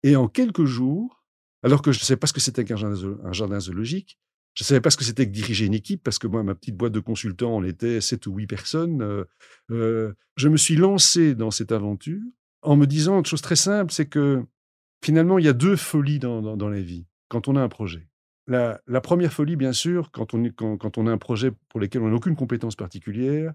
Et 0.03 0.17
en 0.17 0.27
quelques 0.29 0.65
jours, 0.65 1.23
alors 1.63 1.83
que 1.83 1.93
je 1.93 1.99
ne 1.99 2.05
savais 2.05 2.19
pas 2.19 2.27
ce 2.27 2.33
que 2.33 2.41
c'était 2.41 2.65
qu'un 2.65 2.77
jardin, 2.77 3.61
zoologique, 3.61 4.19
je 4.55 4.65
ne 4.65 4.67
savais 4.67 4.81
pas 4.81 4.91
ce 4.91 4.97
que 4.97 5.05
c'était 5.05 5.27
que 5.27 5.33
diriger 5.33 5.67
une 5.67 5.75
équipe, 5.75 6.03
parce 6.03 6.19
que 6.19 6.27
moi, 6.27 6.43
ma 6.43 6.55
petite 6.55 6.77
boîte 6.77 6.93
de 6.93 7.01
consultants, 7.01 7.57
on 7.57 7.65
était 7.65 8.01
sept 8.01 8.27
ou 8.27 8.35
huit 8.35 8.47
personnes. 8.47 9.03
Euh, 9.03 9.25
euh, 9.71 10.13
je 10.37 10.49
me 10.49 10.57
suis 10.57 10.77
lancé 10.77 11.35
dans 11.35 11.51
cette 11.51 11.73
aventure 11.73 12.21
en 12.63 12.77
me 12.77 12.87
disant 12.87 13.19
une 13.19 13.27
chose 13.27 13.43
très 13.43 13.57
simple, 13.57 13.93
c'est 13.93 14.07
que 14.07 14.45
finalement, 15.05 15.39
il 15.39 15.45
y 15.45 15.49
a 15.49 15.53
deux 15.53 15.77
folies 15.77 16.19
dans 16.19 16.69
la 16.69 16.81
vie 16.81 17.07
quand 17.29 17.49
on 17.49 17.57
a 17.57 17.63
un 17.63 17.69
projet. 17.69 18.11
La, 18.51 19.01
première 19.01 19.33
folie, 19.33 19.55
bien 19.55 19.73
sûr, 19.73 20.11
quand 20.11 20.35
on, 20.35 20.51
quand, 20.51 20.99
on 20.99 21.07
a 21.07 21.13
un 21.13 21.19
projet 21.19 21.53
pour 21.69 21.79
lequel 21.79 22.03
on 22.03 22.09
n'a 22.09 22.17
aucune 22.17 22.35
compétence 22.35 22.75
particulière, 22.75 23.55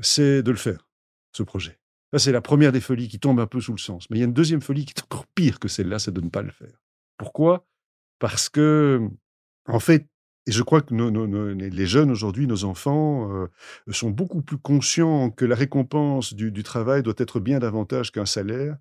c'est 0.00 0.42
de 0.42 0.50
le 0.50 0.56
faire, 0.56 0.88
ce 1.32 1.44
projet. 1.44 1.78
Ça, 2.12 2.18
c'est 2.18 2.32
la 2.32 2.40
première 2.40 2.72
des 2.72 2.80
folies 2.80 3.06
qui 3.06 3.20
tombe 3.20 3.38
un 3.38 3.46
peu 3.46 3.60
sous 3.60 3.72
le 3.72 3.78
sens. 3.78 4.10
Mais 4.10 4.16
il 4.16 4.20
y 4.20 4.22
a 4.22 4.26
une 4.26 4.32
deuxième 4.32 4.60
folie 4.60 4.84
qui 4.84 4.94
est 4.96 5.02
encore 5.02 5.26
pire 5.28 5.60
que 5.60 5.68
celle-là, 5.68 6.00
c'est 6.00 6.12
de 6.12 6.20
ne 6.20 6.28
pas 6.28 6.42
le 6.42 6.50
faire. 6.50 6.82
Pourquoi? 7.16 7.68
Parce 8.18 8.48
que, 8.48 9.08
en 9.66 9.78
fait, 9.78 10.08
et 10.46 10.52
je 10.52 10.62
crois 10.62 10.80
que 10.80 10.94
les 10.94 11.86
jeunes 11.86 12.10
aujourd'hui, 12.10 12.46
nos 12.46 12.64
enfants, 12.64 13.32
euh, 13.32 13.46
sont 13.90 14.10
beaucoup 14.10 14.42
plus 14.42 14.58
conscients 14.58 15.30
que 15.30 15.44
la 15.44 15.56
récompense 15.56 16.34
du, 16.34 16.62
travail 16.62 17.02
doit 17.02 17.14
être 17.18 17.40
bien 17.40 17.58
davantage 17.58 18.12
qu'un 18.12 18.26
salaire. 18.26 18.76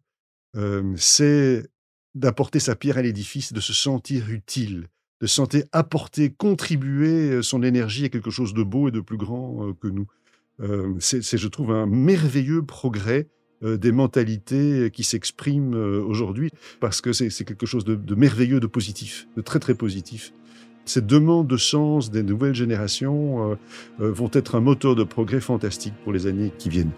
Euh, 0.55 0.93
c'est 0.95 1.67
d'apporter 2.13 2.60
sa 2.60 2.75
pierre 2.75 3.00
à 3.00 3.01
l'édifice, 3.01 3.51
de 3.51 3.60
se 3.60 3.74
sentir 3.74 4.29
utile, 4.29 4.89
de 5.22 5.27
santé 5.27 5.65
apporter, 5.72 6.29
contribuer 6.29 7.31
euh, 7.31 7.41
son 7.41 7.63
énergie 7.63 8.05
à 8.05 8.10
quelque 8.10 8.29
chose 8.29 8.53
de 8.53 8.63
beau 8.63 8.89
et 8.89 8.91
de 8.91 9.01
plus 9.01 9.17
grand 9.17 9.74
que 9.74 9.88
nous. 9.88 10.07
C'est, 11.00 11.38
je 11.38 11.48
trouve, 11.50 11.72
un 11.72 11.86
merveilleux 11.86 12.63
progrès 12.63 13.27
des 13.62 13.91
mentalités 13.91 14.89
qui 14.89 15.03
s'expriment 15.03 15.74
aujourd'hui, 15.74 16.50
parce 16.79 17.01
que 17.01 17.12
c'est, 17.12 17.29
quelque 17.43 17.65
chose 17.65 17.84
de, 17.84 18.15
merveilleux, 18.15 18.62
de 18.62 18.67
positif, 18.67 19.27
de 19.36 19.41
très 19.41 19.60
très 19.60 19.75
positif. 19.75 20.31
Ces 20.86 21.01
demandes 21.01 21.48
de 21.48 21.58
sens 21.58 22.12
des 22.12 22.24
nouvelles 22.24 22.56
générations 22.56 23.58
vont 23.98 24.30
être 24.34 24.56
un 24.56 24.62
moteur 24.62 24.96
de 24.96 25.04
progrès 25.04 25.42
fantastique 25.42 25.96
pour 26.04 26.13
les 26.13 26.27
années 26.27 26.51
qui 26.58 26.70
viennent. 26.70 26.92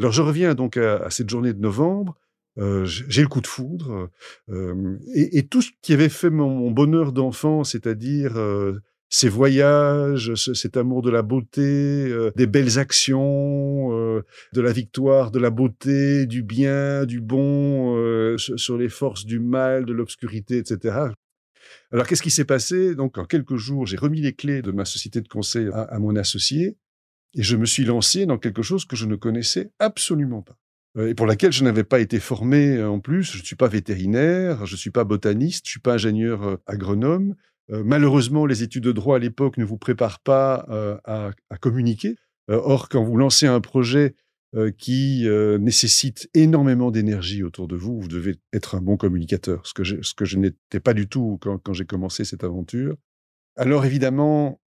Alors 0.00 0.12
je 0.12 0.22
reviens 0.22 0.54
donc 0.54 0.78
à, 0.78 1.10
cette 1.10 1.28
journée 1.28 1.52
de 1.52 1.60
novembre. 1.60 2.16
Euh, 2.58 2.86
j'ai 2.86 3.20
le 3.20 3.28
coup 3.28 3.42
de 3.42 3.46
foudre 3.46 4.08
euh, 4.48 4.98
et, 5.14 5.46
tout 5.46 5.60
ce 5.60 5.70
qui 5.82 5.92
avait 5.92 6.08
fait 6.08 6.30
mon, 6.30 6.70
bonheur 6.70 7.12
d'enfant, 7.12 7.64
c'est-à-dire 7.64 8.38
euh, 8.38 8.80
ces 9.10 9.28
voyages, 9.28 10.34
cet 10.34 10.76
amour 10.76 11.02
de 11.02 11.10
la 11.10 11.22
beauté, 11.22 12.30
des 12.36 12.46
belles 12.46 12.78
actions, 12.78 13.90
de 13.90 14.60
la 14.60 14.72
victoire, 14.72 15.32
de 15.32 15.40
la 15.40 15.50
beauté, 15.50 16.26
du 16.26 16.42
bien, 16.42 17.04
du 17.04 17.20
bon, 17.20 18.36
sur 18.38 18.78
les 18.78 18.88
forces 18.88 19.26
du 19.26 19.40
mal, 19.40 19.84
de 19.84 19.92
l'obscurité, 19.92 20.58
etc. 20.58 20.96
Alors 21.90 22.06
qu'est-ce 22.06 22.22
qui 22.22 22.30
s'est 22.30 22.44
passé? 22.44 22.94
Donc 22.94 23.18
en 23.18 23.24
quelques 23.24 23.56
jours, 23.56 23.84
j'ai 23.84 23.96
remis 23.96 24.20
les 24.20 24.32
clés 24.32 24.62
de 24.62 24.70
ma 24.70 24.84
société 24.84 25.20
de 25.20 25.28
conseil 25.28 25.68
à 25.74 25.98
mon 25.98 26.14
associé 26.14 26.76
et 27.34 27.42
je 27.42 27.56
me 27.56 27.66
suis 27.66 27.84
lancé 27.84 28.26
dans 28.26 28.38
quelque 28.38 28.62
chose 28.62 28.84
que 28.84 28.96
je 28.96 29.06
ne 29.06 29.16
connaissais 29.16 29.70
absolument 29.78 30.42
pas. 30.42 30.58
Euh, 30.96 31.08
et 31.08 31.14
pour 31.14 31.26
laquelle 31.26 31.52
je 31.52 31.62
n'avais 31.62 31.84
pas 31.84 32.00
été 32.00 32.18
formé 32.18 32.76
euh, 32.76 32.88
en 32.88 33.00
plus. 33.00 33.32
Je 33.32 33.38
ne 33.38 33.44
suis 33.44 33.56
pas 33.56 33.68
vétérinaire, 33.68 34.66
je 34.66 34.74
ne 34.74 34.78
suis 34.78 34.90
pas 34.90 35.04
botaniste, 35.04 35.66
je 35.66 35.70
ne 35.70 35.72
suis 35.72 35.80
pas 35.80 35.94
ingénieur 35.94 36.42
euh, 36.42 36.56
agronome. 36.66 37.36
Malheureusement, 37.70 38.46
les 38.46 38.62
études 38.62 38.84
de 38.84 38.92
droit 38.92 39.16
à 39.16 39.18
l'époque 39.18 39.56
ne 39.56 39.64
vous 39.64 39.78
préparent 39.78 40.20
pas 40.20 40.66
à, 41.04 41.32
communiquer. 41.60 42.16
Or, 42.48 42.88
quand 42.88 43.04
vous 43.04 43.16
lancez 43.16 43.46
un 43.46 43.60
projet 43.60 44.14
qui 44.76 45.26
nécessite 45.60 46.28
énormément 46.34 46.90
d'énergie 46.90 47.42
autour 47.42 47.68
de 47.68 47.76
vous, 47.76 48.00
vous 48.00 48.08
devez 48.08 48.36
être 48.52 48.74
un 48.74 48.80
bon 48.80 48.96
communicateur, 48.96 49.66
ce 49.66 49.74
que 49.74 49.84
je, 50.24 50.36
n'étais 50.36 50.80
pas 50.80 50.94
du 50.94 51.08
tout 51.08 51.38
quand 51.40 51.72
j'ai 51.72 51.84
commencé 51.84 52.24
cette 52.24 52.42
aventure. 52.42 52.96
Alors 53.56 53.84
évidemment, 53.84 54.60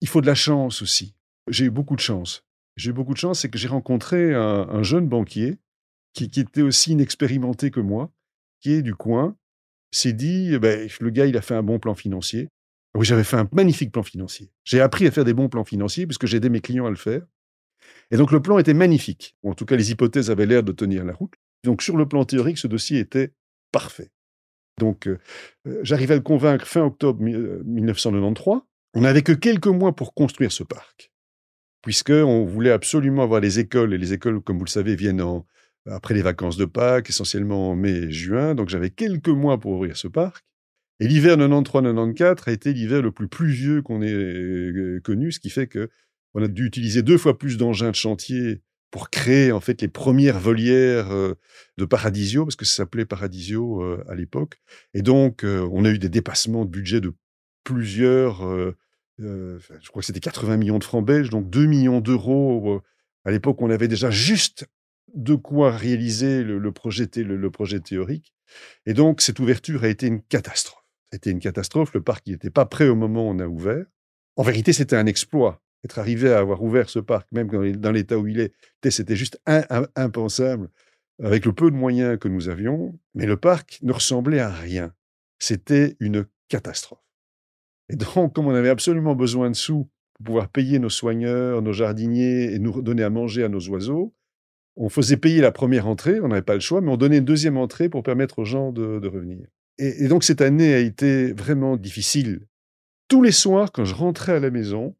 il 0.00 0.08
faut 0.08 0.20
de 0.20 0.26
la 0.26 0.34
chance 0.34 0.82
aussi. 0.82 1.14
J'ai 1.48 1.66
eu 1.66 1.70
beaucoup 1.70 1.96
de 1.96 2.00
chance. 2.00 2.44
J'ai 2.76 2.90
eu 2.90 2.92
beaucoup 2.92 3.12
de 3.12 3.18
chance, 3.18 3.40
c'est 3.40 3.50
que 3.50 3.58
j'ai 3.58 3.68
rencontré 3.68 4.34
un, 4.34 4.82
jeune 4.82 5.08
banquier 5.08 5.58
qui, 6.14 6.24
était 6.24 6.62
aussi 6.62 6.92
inexpérimenté 6.92 7.70
que 7.70 7.80
moi, 7.80 8.10
qui 8.60 8.72
est 8.72 8.82
du 8.82 8.94
coin, 8.94 9.36
s'est 9.92 10.12
dit, 10.12 10.50
eh 10.52 10.58
ben, 10.58 10.88
le 11.00 11.10
gars, 11.10 11.26
il 11.26 11.36
a 11.36 11.42
fait 11.42 11.54
un 11.54 11.62
bon 11.62 11.78
plan 11.78 11.94
financier. 11.94 12.48
Oui, 12.94 13.06
j'avais 13.06 13.24
fait 13.24 13.36
un 13.36 13.48
magnifique 13.52 13.92
plan 13.92 14.02
financier. 14.02 14.50
J'ai 14.64 14.80
appris 14.80 15.06
à 15.06 15.10
faire 15.10 15.24
des 15.24 15.34
bons 15.34 15.48
plans 15.48 15.64
financiers 15.64 16.06
puisque 16.06 16.26
j'ai 16.26 16.38
aidé 16.38 16.50
mes 16.50 16.60
clients 16.60 16.86
à 16.86 16.90
le 16.90 16.96
faire. 16.96 17.22
Et 18.10 18.16
donc, 18.16 18.32
le 18.32 18.40
plan 18.40 18.58
était 18.58 18.74
magnifique. 18.74 19.36
en 19.44 19.54
tout 19.54 19.64
cas, 19.64 19.76
les 19.76 19.90
hypothèses 19.90 20.30
avaient 20.30 20.46
l'air 20.46 20.62
de 20.62 20.72
tenir 20.72 21.04
la 21.04 21.14
route. 21.14 21.32
Donc, 21.64 21.82
sur 21.82 21.96
le 21.96 22.06
plan 22.06 22.24
théorique, 22.24 22.58
ce 22.58 22.66
dossier 22.66 22.98
était 22.98 23.32
parfait. 23.70 24.10
Donc, 24.78 25.06
euh, 25.06 25.18
euh, 25.66 25.80
j'arrive 25.82 26.12
à 26.12 26.16
le 26.16 26.20
convaincre 26.20 26.66
fin 26.66 26.82
octobre 26.82 27.22
1993. 27.22 28.56
Euh, 28.56 28.60
On 28.94 29.00
n'avait 29.00 29.22
que 29.22 29.32
quelques 29.32 29.68
mois 29.68 29.94
pour 29.94 30.14
construire 30.14 30.52
ce 30.52 30.62
parc 30.62 31.12
puisqu'on 31.82 32.44
voulait 32.44 32.70
absolument 32.70 33.24
avoir 33.24 33.40
les 33.40 33.58
écoles, 33.58 33.92
et 33.92 33.98
les 33.98 34.12
écoles, 34.12 34.40
comme 34.40 34.56
vous 34.56 34.64
le 34.64 34.70
savez, 34.70 34.94
viennent 34.94 35.20
après 35.86 36.14
les 36.14 36.22
vacances 36.22 36.56
de 36.56 36.64
Pâques, 36.64 37.10
essentiellement 37.10 37.70
en 37.70 37.76
mai 37.76 37.90
et 37.90 38.12
juin, 38.12 38.54
donc 38.54 38.68
j'avais 38.68 38.90
quelques 38.90 39.28
mois 39.28 39.58
pour 39.58 39.72
ouvrir 39.72 39.96
ce 39.96 40.08
parc. 40.08 40.44
Et 41.00 41.08
l'hiver 41.08 41.36
93-94 41.36 42.48
a 42.48 42.52
été 42.52 42.72
l'hiver 42.72 43.02
le 43.02 43.10
plus 43.10 43.28
pluvieux 43.28 43.82
qu'on 43.82 44.02
ait 44.02 44.12
euh, 44.12 45.00
connu, 45.02 45.32
ce 45.32 45.40
qui 45.40 45.50
fait 45.50 45.66
que 45.66 45.90
on 46.34 46.42
a 46.42 46.48
dû 46.48 46.64
utiliser 46.64 47.02
deux 47.02 47.18
fois 47.18 47.36
plus 47.36 47.56
d'engins 47.56 47.90
de 47.90 47.96
chantier 47.96 48.62
pour 48.90 49.10
créer 49.10 49.52
en 49.52 49.60
fait 49.60 49.80
les 49.82 49.88
premières 49.88 50.38
volières 50.38 51.10
euh, 51.10 51.34
de 51.76 51.84
Paradisio, 51.84 52.44
parce 52.44 52.56
que 52.56 52.64
ça 52.64 52.76
s'appelait 52.76 53.04
Paradisio 53.04 53.82
euh, 53.82 54.04
à 54.08 54.14
l'époque. 54.14 54.60
Et 54.94 55.02
donc, 55.02 55.44
on 55.44 55.84
a 55.84 55.90
eu 55.90 55.98
des 55.98 56.08
dépassements 56.08 56.64
de 56.64 56.70
budget 56.70 57.00
de 57.00 57.12
plusieurs 57.64 58.74
je 59.18 59.88
crois 59.88 60.00
que 60.00 60.06
c'était 60.06 60.20
80 60.20 60.56
millions 60.56 60.78
de 60.78 60.84
francs 60.84 61.04
belges, 61.04 61.30
donc 61.30 61.48
2 61.48 61.66
millions 61.66 62.00
d'euros. 62.00 62.80
À 63.24 63.30
l'époque, 63.30 63.60
on 63.62 63.70
avait 63.70 63.86
déjà 63.86 64.10
juste 64.10 64.66
de 65.14 65.34
quoi 65.34 65.70
réaliser 65.70 66.42
le, 66.42 66.72
projet, 66.72 67.06
théorique. 67.06 68.34
Et 68.86 68.94
donc, 68.94 69.20
cette 69.20 69.38
ouverture 69.38 69.84
a 69.84 69.88
été 69.88 70.06
une 70.06 70.22
catastrophe. 70.22 70.84
C'était 71.12 71.30
une 71.30 71.40
catastrophe. 71.40 71.92
Le 71.94 72.02
parc 72.02 72.26
n'était 72.26 72.50
pas 72.50 72.66
prêt 72.66 72.88
au 72.88 72.94
moment 72.94 73.28
où 73.28 73.30
on 73.30 73.38
a 73.38 73.46
ouvert. 73.46 73.84
En 74.36 74.42
vérité, 74.42 74.72
c'était 74.72 74.96
un 74.96 75.06
exploit. 75.06 75.62
Être 75.84 75.98
arrivé 75.98 76.32
à 76.32 76.38
avoir 76.38 76.62
ouvert 76.62 76.88
ce 76.88 77.00
parc, 77.00 77.30
même 77.32 77.48
dans 77.76 77.90
l'état 77.90 78.16
où 78.18 78.26
il 78.26 78.40
est, 78.40 78.52
c'était 78.88 79.16
juste 79.16 79.40
impensable 79.96 80.70
avec 81.22 81.44
le 81.44 81.52
peu 81.52 81.70
de 81.70 81.76
moyens 81.76 82.18
que 82.18 82.28
nous 82.28 82.48
avions. 82.48 82.98
Mais 83.14 83.26
le 83.26 83.36
parc 83.36 83.78
ne 83.82 83.92
ressemblait 83.92 84.38
à 84.38 84.50
rien. 84.50 84.94
C'était 85.38 85.96
une 85.98 86.26
catastrophe. 86.48 87.00
Et 87.88 87.96
donc, 87.96 88.34
comme 88.34 88.46
on 88.46 88.54
avait 88.54 88.68
absolument 88.68 89.14
besoin 89.14 89.50
de 89.50 89.56
sous 89.56 89.90
pour 90.14 90.24
pouvoir 90.24 90.48
payer 90.48 90.78
nos 90.78 90.88
soigneurs, 90.88 91.62
nos 91.62 91.72
jardiniers 91.72 92.52
et 92.54 92.58
nous 92.58 92.80
donner 92.80 93.02
à 93.02 93.10
manger 93.10 93.42
à 93.44 93.48
nos 93.48 93.68
oiseaux, 93.68 94.14
on 94.76 94.88
faisait 94.88 95.16
payer 95.16 95.40
la 95.40 95.52
première 95.52 95.86
entrée, 95.86 96.20
on 96.20 96.28
n'avait 96.28 96.42
pas 96.42 96.54
le 96.54 96.60
choix, 96.60 96.80
mais 96.80 96.90
on 96.90 96.96
donnait 96.96 97.18
une 97.18 97.24
deuxième 97.24 97.56
entrée 97.56 97.88
pour 97.88 98.02
permettre 98.02 98.38
aux 98.38 98.44
gens 98.44 98.72
de, 98.72 99.06
revenir. 99.06 99.46
Et, 99.78 100.08
donc 100.08 100.24
cette 100.24 100.40
année 100.40 100.74
a 100.74 100.78
été 100.78 101.32
vraiment 101.32 101.76
difficile. 101.76 102.46
Tous 103.08 103.22
les 103.22 103.32
soirs, 103.32 103.72
quand 103.72 103.84
je 103.84 103.94
rentrais 103.94 104.32
à 104.32 104.40
la 104.40 104.50
maison, 104.50 104.94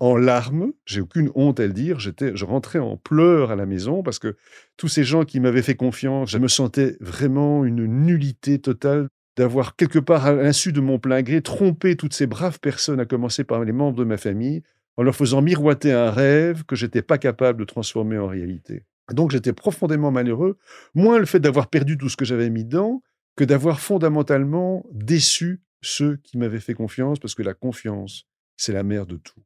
en 0.00 0.16
larmes, 0.16 0.72
j'ai 0.84 1.00
aucune 1.00 1.30
honte 1.36 1.60
à 1.60 1.66
le 1.66 1.72
dire, 1.72 2.00
j'étais, 2.00 2.32
je 2.34 2.44
rentrais 2.44 2.80
en 2.80 2.96
pleurs 2.96 3.52
à 3.52 3.56
la 3.56 3.66
maison 3.66 4.02
parce 4.02 4.18
que 4.18 4.36
tous 4.76 4.88
ces 4.88 5.04
gens 5.04 5.24
qui 5.24 5.38
m'avaient 5.38 5.62
fait 5.62 5.76
confiance, 5.76 6.30
je 6.30 6.38
me 6.38 6.48
sentais 6.48 6.96
vraiment 7.00 7.64
une 7.64 7.86
nullité 7.86 8.58
totale 8.58 9.08
d'avoir 9.36 9.76
quelque 9.76 9.98
part, 9.98 10.26
à 10.26 10.32
l'insu 10.34 10.72
de 10.72 10.80
mon 10.80 10.98
plein 10.98 11.22
gré, 11.22 11.40
trompé 11.40 11.96
toutes 11.96 12.14
ces 12.14 12.26
braves 12.26 12.60
personnes, 12.60 13.00
à 13.00 13.06
commencer 13.06 13.44
par 13.44 13.64
les 13.64 13.72
membres 13.72 13.96
de 13.96 14.04
ma 14.04 14.16
famille, 14.16 14.62
en 14.96 15.02
leur 15.02 15.16
faisant 15.16 15.42
miroiter 15.42 15.92
un 15.92 16.10
rêve 16.10 16.64
que 16.64 16.76
j'étais 16.76 17.02
pas 17.02 17.18
capable 17.18 17.60
de 17.60 17.64
transformer 17.64 18.18
en 18.18 18.26
réalité. 18.26 18.84
Donc 19.12 19.30
j'étais 19.30 19.52
profondément 19.52 20.10
malheureux, 20.10 20.58
moins 20.94 21.18
le 21.18 21.26
fait 21.26 21.40
d'avoir 21.40 21.68
perdu 21.68 21.98
tout 21.98 22.08
ce 22.08 22.16
que 22.16 22.24
j'avais 22.24 22.50
mis 22.50 22.64
dedans, 22.64 23.02
que 23.36 23.44
d'avoir 23.44 23.80
fondamentalement 23.80 24.84
déçu 24.92 25.62
ceux 25.82 26.16
qui 26.16 26.38
m'avaient 26.38 26.60
fait 26.60 26.74
confiance, 26.74 27.18
parce 27.18 27.34
que 27.34 27.42
la 27.42 27.54
confiance, 27.54 28.26
c'est 28.56 28.72
la 28.72 28.82
mère 28.82 29.06
de 29.06 29.16
tout. 29.16 29.42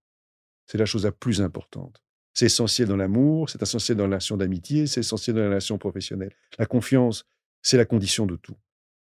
C'est 0.66 0.78
la 0.78 0.84
chose 0.84 1.04
la 1.04 1.12
plus 1.12 1.40
importante. 1.40 2.02
C'est 2.34 2.46
essentiel 2.46 2.88
dans 2.88 2.96
l'amour, 2.96 3.48
c'est 3.48 3.62
essentiel 3.62 3.96
dans 3.96 4.04
la 4.04 4.08
relation 4.08 4.36
d'amitié, 4.36 4.86
c'est 4.86 5.00
essentiel 5.00 5.36
dans 5.36 5.42
la 5.42 5.48
relation 5.48 5.78
professionnelle. 5.78 6.34
La 6.58 6.66
confiance, 6.66 7.24
c'est 7.62 7.78
la 7.78 7.86
condition 7.86 8.26
de 8.26 8.36
tout. 8.36 8.56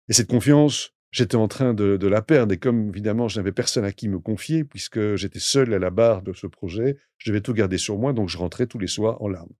Et 0.09 0.13
cette 0.13 0.27
confiance, 0.27 0.93
j'étais 1.13 1.35
en 1.35 1.47
train 1.47 1.73
de, 1.73 2.07
la 2.07 2.21
perdre. 2.21 2.53
Et 2.53 2.57
comme 2.57 2.89
évidemment, 2.89 3.29
je 3.29 3.39
n'avais 3.39 3.53
personne 3.53 3.85
à 3.85 3.93
qui 3.93 4.09
me 4.09 4.19
confier, 4.19 4.65
puisque 4.65 5.15
j'étais 5.15 5.39
seul 5.39 5.73
à 5.73 5.79
la 5.79 5.91
barre 5.91 6.23
de 6.23 6.33
ce 6.33 6.47
projet, 6.47 6.97
je 7.17 7.31
devais 7.31 7.39
tout 7.39 7.53
garder 7.53 7.77
sur 7.77 7.97
moi, 7.97 8.11
donc 8.11 8.27
je 8.27 8.37
rentrais 8.37 8.67
tous 8.67 8.79
les 8.79 8.87
soirs 8.87 9.21
en 9.21 9.29
larmes. 9.29 9.53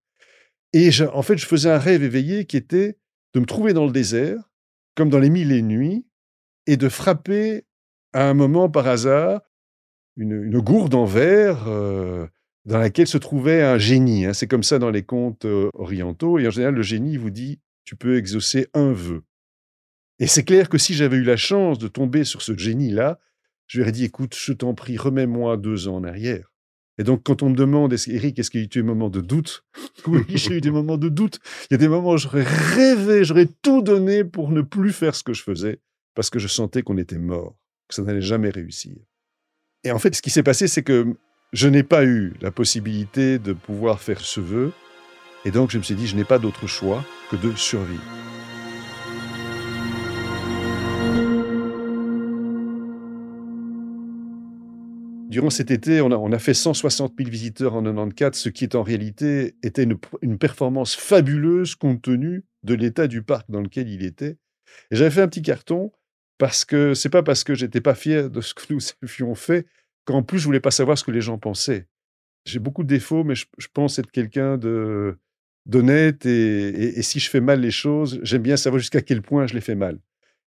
Et 0.74 0.89
en 1.13 1.22
fait, 1.22 1.38
je 1.38 1.45
faisais 1.45 1.69
un 1.69 1.77
rêve 1.77 2.03
éveillé 2.03 2.45
qui 2.45 2.57
était 2.57 2.98
de 3.36 3.39
me 3.39 3.45
trouver 3.45 3.74
dans 3.74 3.86
le 3.86 3.91
désert, 3.91 4.50
comme 4.95 5.10
dans 5.10 5.19
les 5.19 5.29
mille 5.29 5.51
et 5.51 5.62
nuits, 5.62 6.05
et 6.65 6.75
de 6.75 6.89
frapper 6.89 7.65
à 8.13 8.27
un 8.27 8.33
moment 8.33 8.69
par 8.69 8.88
hasard 8.88 9.41
une, 10.17 10.60
gourde 10.60 10.95
en 10.95 11.05
verre 11.05 11.67
euh, 11.67 12.27
dans 12.65 12.79
laquelle 12.79 13.07
se 13.07 13.17
trouvait 13.17 13.62
un 13.62 13.77
génie. 13.77 14.25
Hein. 14.25 14.33
C'est 14.33 14.48
comme 14.48 14.63
ça 14.63 14.79
dans 14.79 14.91
les 14.91 15.03
contes 15.03 15.45
euh, 15.45 15.69
orientaux. 15.74 16.39
Et 16.39 16.48
en 16.48 16.51
général, 16.51 16.75
le 16.75 16.83
génie 16.83 17.17
vous 17.17 17.31
dit, 17.31 17.60
tu 17.86 17.95
peux 17.95 18.17
exaucer 18.17 18.67
un 18.74 18.91
vœu. 18.91 19.24
Et 20.20 20.27
c'est 20.27 20.43
clair 20.43 20.70
que 20.70 20.77
si 20.77 20.93
j'avais 20.93 21.17
eu 21.17 21.24
la 21.24 21.38
chance 21.38 21.79
de 21.79 21.88
tomber 21.88 22.24
sur 22.24 22.41
ce 22.41 22.58
génie-là, 22.58 23.20
je 23.67 23.77
lui 23.77 23.84
aurais 23.84 23.91
dit, 23.91 24.05
écoute, 24.05 24.36
je 24.38 24.53
t'en 24.53 24.74
prie, 24.74 24.98
remets-moi 24.98 25.58
deux 25.58 25.88
ans 25.88 25.96
en 25.96 26.03
arrière. 26.03 26.53
Et 27.00 27.03
donc, 27.03 27.24
quand 27.24 27.41
on 27.41 27.50
me 27.50 27.55
demande, 27.55 27.96
Eric, 28.08 28.38
est-ce 28.38 28.51
qu'il 28.51 28.60
y 28.60 28.63
a 28.63 28.65
eu 28.65 28.67
des 28.67 28.84
moments 28.84 29.10
de 29.10 29.22
doute? 29.22 29.65
Oui, 30.05 30.24
j'ai 30.27 30.58
eu 30.58 30.62
des 30.62 30.72
moments 30.72 30.98
de 30.98 31.10
doute. 31.10 31.39
Il 31.70 31.74
y 31.74 31.75
a 31.75 31.77
des 31.77 31.88
moments 31.88 32.12
où 32.12 32.17
j'aurais 32.17 32.43
rêvé, 32.43 33.24
j'aurais 33.24 33.48
tout 33.62 33.82
donné 33.82 34.24
pour 34.24 34.50
ne 34.51 34.62
plus 34.62 34.91
faire 34.91 35.15
ce 35.15 35.24
que 35.24 35.34
je 35.34 35.41
faisais, 35.41 35.79
parce 36.13 36.29
que 36.29 36.39
je 36.39 36.48
sentais 36.48 36.84
qu'on 36.84 36.98
était 36.98 37.17
mort, 37.17 37.55
que 37.88 37.96
ça 37.96 38.03
n'allait 38.03 38.22
jamais 38.22 38.50
réussir. 38.50 38.96
Et 39.84 39.91
en 39.91 40.00
fait, 40.00 40.13
ce 40.13 40.22
qui 40.22 40.29
s'est 40.29 40.43
passé, 40.43 40.67
c'est 40.67 40.84
que 40.84 41.15
je 41.53 41.67
n'ai 41.67 41.84
pas 41.84 42.05
eu 42.05 42.34
la 42.41 42.51
possibilité 42.51 43.39
de 43.39 43.53
pouvoir 43.53 44.01
faire 44.01 44.20
ce 44.20 44.41
vœu. 44.41 44.72
Et 45.46 45.51
donc, 45.51 45.72
je 45.72 45.77
me 45.77 45.84
suis 45.84 45.96
dit, 45.96 46.08
je 46.08 46.15
n'ai 46.15 46.25
pas 46.25 46.39
d'autre 46.39 46.67
choix 46.67 47.03
que 47.32 47.36
de 47.36 47.53
survivre. 47.55 48.32
Durant 55.33 55.49
cet 55.49 55.71
été, 55.71 55.99
on 55.99 56.31
a, 56.31 56.37
fait 56.37 56.53
160 56.53 57.15
000 57.17 57.27
visiteurs 57.27 57.73
en 57.73 57.81
94, 57.81 58.35
ce 58.37 58.49
qui 58.49 58.65
est 58.65 58.75
en 58.75 58.83
réalité 58.83 59.55
était 59.63 59.81
une, 60.21 60.37
performance 60.37 60.93
fabuleuse 60.93 61.73
compte 61.73 62.03
tenu 62.03 62.43
de 62.61 62.75
l'état 62.75 63.07
du 63.07 63.23
parc 63.23 63.49
dans 63.49 63.61
lequel 63.61 63.89
il 63.89 64.05
était. 64.05 64.37
Et 64.91 64.95
j'avais 64.95 65.09
fait 65.09 65.23
un 65.23 65.27
petit 65.27 65.41
carton 65.41 65.91
parce 66.37 66.65
que 66.65 66.93
c'est 66.93 67.09
pas 67.09 67.23
parce 67.23 67.43
que 67.43 67.55
j'étais 67.55 67.81
pas 67.81 67.95
fier 67.95 68.29
de 68.29 68.41
ce 68.41 68.53
que 68.53 68.71
nous 68.71 68.79
avions 69.01 69.33
fait 69.33 69.65
qu'en 70.05 70.21
plus 70.21 70.37
je 70.37 70.45
voulais 70.45 70.59
pas 70.59 70.69
savoir 70.69 70.99
ce 70.99 71.03
que 71.03 71.09
les 71.09 71.21
gens 71.21 71.39
pensaient. 71.39 71.87
J'ai 72.45 72.59
beaucoup 72.59 72.83
de 72.83 72.89
défauts, 72.89 73.23
mais 73.23 73.34
je, 73.34 73.45
pense 73.73 73.97
être 73.97 74.12
quelqu'un 74.12 74.60
de 74.60 75.17
d'honnête 75.65 76.27
et, 76.27 77.01
si 77.01 77.19
je 77.19 77.27
fais 77.27 77.41
mal 77.41 77.60
les 77.60 77.71
choses, 77.71 78.19
j'aime 78.21 78.43
bien 78.43 78.55
savoir 78.55 78.79
jusqu'à 78.79 79.01
quel 79.01 79.23
point 79.23 79.47
je 79.47 79.55
les 79.55 79.62
fais 79.62 79.73
mal. 79.73 79.97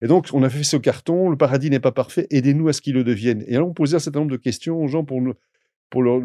Et 0.06 0.08
donc, 0.08 0.28
on 0.34 0.44
a 0.44 0.52
fait 0.52 0.64
ce 0.64 0.78
carton, 0.78 1.32
le 1.32 1.36
paradis 1.36 1.72
n'est 1.72 1.80
pas 1.80 1.92
parfait, 1.92 2.28
aidez-nous 2.30 2.68
à 2.68 2.74
ce 2.74 2.82
qu'il 2.82 2.94
le 2.94 3.04
devienne. 3.04 3.44
Et 3.48 3.56
alors, 3.56 3.70
on 3.70 3.74
posait 3.74 3.96
un 3.96 4.00
certain 4.00 4.20
nombre 4.20 4.34
de 4.34 4.38
questions 4.38 4.80
aux 4.80 4.88
gens 4.88 5.04
pour, 5.04 5.20
leur, 5.20 6.22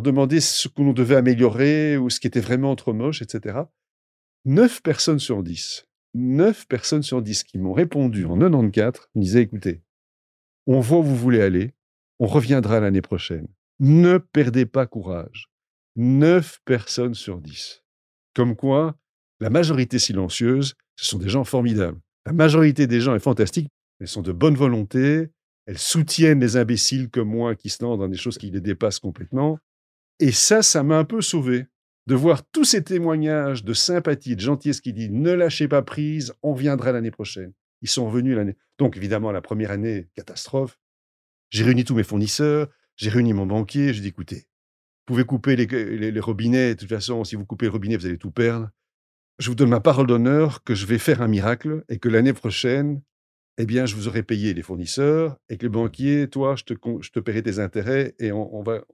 demander 0.00 0.40
ce 0.40 0.68
que 0.68 0.80
l'on 0.80 0.94
devait 0.94 1.16
améliorer 1.16 1.98
ou 1.98 2.08
ce 2.08 2.18
qui 2.18 2.26
était 2.26 2.40
vraiment 2.40 2.74
trop 2.76 2.94
moche, 2.94 3.20
etc. 3.20 3.58
Neuf 4.46 4.82
personnes 4.82 5.18
sur 5.18 5.42
dix 5.42 5.84
9 6.14 6.66
personnes 6.66 7.02
sur 7.02 7.20
10 7.20 7.44
qui 7.44 7.58
m'ont 7.58 7.74
répondu 7.74 8.24
en 8.24 8.38
94 8.38 9.10
me 9.14 9.20
disaient 9.20 9.42
écoutez, 9.42 9.82
on 10.66 10.80
voit 10.80 11.00
où 11.00 11.02
vous 11.02 11.14
voulez 11.14 11.42
aller, 11.42 11.74
on 12.20 12.26
reviendra 12.26 12.80
l'année 12.80 13.02
prochaine. 13.02 13.48
Ne 13.80 14.16
perdez 14.16 14.64
pas 14.64 14.86
courage. 14.86 15.50
9 15.96 16.60
personnes 16.64 17.12
sur 17.12 17.38
10. 17.38 17.84
Comme 18.34 18.56
quoi, 18.56 18.96
la 19.40 19.50
majorité 19.50 19.98
silencieuse, 19.98 20.74
ce 20.96 21.04
sont 21.04 21.18
des 21.18 21.28
gens 21.28 21.44
formidables. 21.44 22.00
La 22.28 22.34
majorité 22.34 22.86
des 22.86 23.00
gens 23.00 23.14
est 23.14 23.20
fantastique. 23.20 23.70
Elles 24.00 24.06
sont 24.06 24.20
de 24.20 24.32
bonne 24.32 24.54
volonté. 24.54 25.30
Elles 25.64 25.78
soutiennent 25.78 26.40
les 26.40 26.58
imbéciles 26.58 27.08
comme 27.08 27.30
moi 27.30 27.54
qui 27.54 27.70
se 27.70 27.82
lancent 27.82 27.98
dans 27.98 28.06
des 28.06 28.18
choses 28.18 28.36
qui 28.36 28.50
les 28.50 28.60
dépassent 28.60 28.98
complètement. 28.98 29.58
Et 30.20 30.30
ça, 30.30 30.60
ça 30.60 30.82
m'a 30.82 30.98
un 30.98 31.06
peu 31.06 31.22
sauvé 31.22 31.64
de 32.06 32.14
voir 32.14 32.42
tous 32.52 32.64
ces 32.64 32.84
témoignages 32.84 33.64
de 33.64 33.72
sympathie, 33.72 34.36
de 34.36 34.42
gentillesse 34.42 34.82
qui 34.82 34.92
disent 34.92 35.10
ne 35.10 35.32
lâchez 35.32 35.68
pas 35.68 35.80
prise, 35.80 36.34
on 36.42 36.52
viendra 36.52 36.92
l'année 36.92 37.10
prochaine. 37.10 37.54
Ils 37.80 37.88
sont 37.88 38.10
venus 38.10 38.36
l'année. 38.36 38.56
Donc 38.76 38.98
évidemment, 38.98 39.32
la 39.32 39.40
première 39.40 39.70
année, 39.70 40.10
catastrophe. 40.14 40.78
J'ai 41.48 41.64
réuni 41.64 41.84
tous 41.86 41.94
mes 41.94 42.02
fournisseurs, 42.02 42.68
j'ai 42.96 43.08
réuni 43.08 43.32
mon 43.32 43.46
banquier, 43.46 43.94
j'ai 43.94 44.02
dit 44.02 44.08
écoutez, 44.08 44.36
vous 44.36 45.14
pouvez 45.14 45.24
couper 45.24 45.56
les, 45.56 46.20
robinets, 46.20 46.74
de 46.74 46.80
toute 46.80 46.90
façon, 46.90 47.24
si 47.24 47.36
vous 47.36 47.46
coupez 47.46 47.64
le 47.64 47.72
robinet, 47.72 47.96
vous 47.96 48.04
allez 48.04 48.18
tout 48.18 48.30
perdre. 48.30 48.68
Je 49.38 49.48
vous 49.48 49.54
donne 49.54 49.68
ma 49.68 49.80
parole 49.80 50.06
d'honneur 50.06 50.64
que 50.64 50.74
je 50.74 50.86
vais 50.86 50.98
faire 50.98 51.22
un 51.22 51.28
miracle 51.28 51.84
et 51.88 51.98
que 51.98 52.08
l'année 52.08 52.32
prochaine, 52.32 53.02
eh 53.56 53.66
bien, 53.66 53.86
je 53.86 53.94
vous 53.94 54.08
aurai 54.08 54.22
payé 54.22 54.52
les 54.52 54.62
fournisseurs 54.62 55.36
et 55.48 55.56
que 55.56 55.64
le 55.64 55.70
banquier, 55.70 56.28
toi, 56.28 56.56
je 56.56 56.64
te, 56.64 56.74
je 57.00 57.10
te 57.10 57.20
paierai 57.20 57.42
tes 57.42 57.60
intérêts 57.60 58.14
et 58.18 58.32
on, 58.32 58.62
va, 58.62 58.84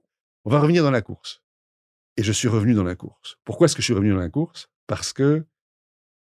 on 0.43 0.51
va 0.51 0.59
revenir 0.59 0.83
dans 0.83 0.91
la 0.91 1.01
course. 1.01 1.41
Et 2.17 2.23
je 2.23 2.31
suis 2.31 2.47
revenu 2.47 2.73
dans 2.73 2.83
la 2.83 2.95
course. 2.95 3.37
Pourquoi 3.43 3.65
est-ce 3.65 3.75
que 3.75 3.81
je 3.81 3.85
suis 3.85 3.93
revenu 3.93 4.11
dans 4.11 4.19
la 4.19 4.29
course? 4.29 4.69
Parce 4.87 5.13
que 5.13 5.45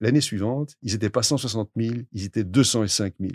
l'année 0.00 0.20
suivante, 0.20 0.74
ils 0.82 0.92
n'étaient 0.92 1.10
pas 1.10 1.22
160 1.22 1.70
000, 1.76 1.94
ils 2.12 2.24
étaient 2.24 2.44
205 2.44 3.14
000. 3.20 3.32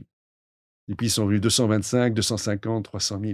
Et 0.90 0.96
puis 0.96 1.08
ils 1.08 1.12
sont 1.12 1.26
venus 1.26 1.42
225, 1.42 2.14
250, 2.14 2.84
300 2.84 3.20
000. 3.22 3.34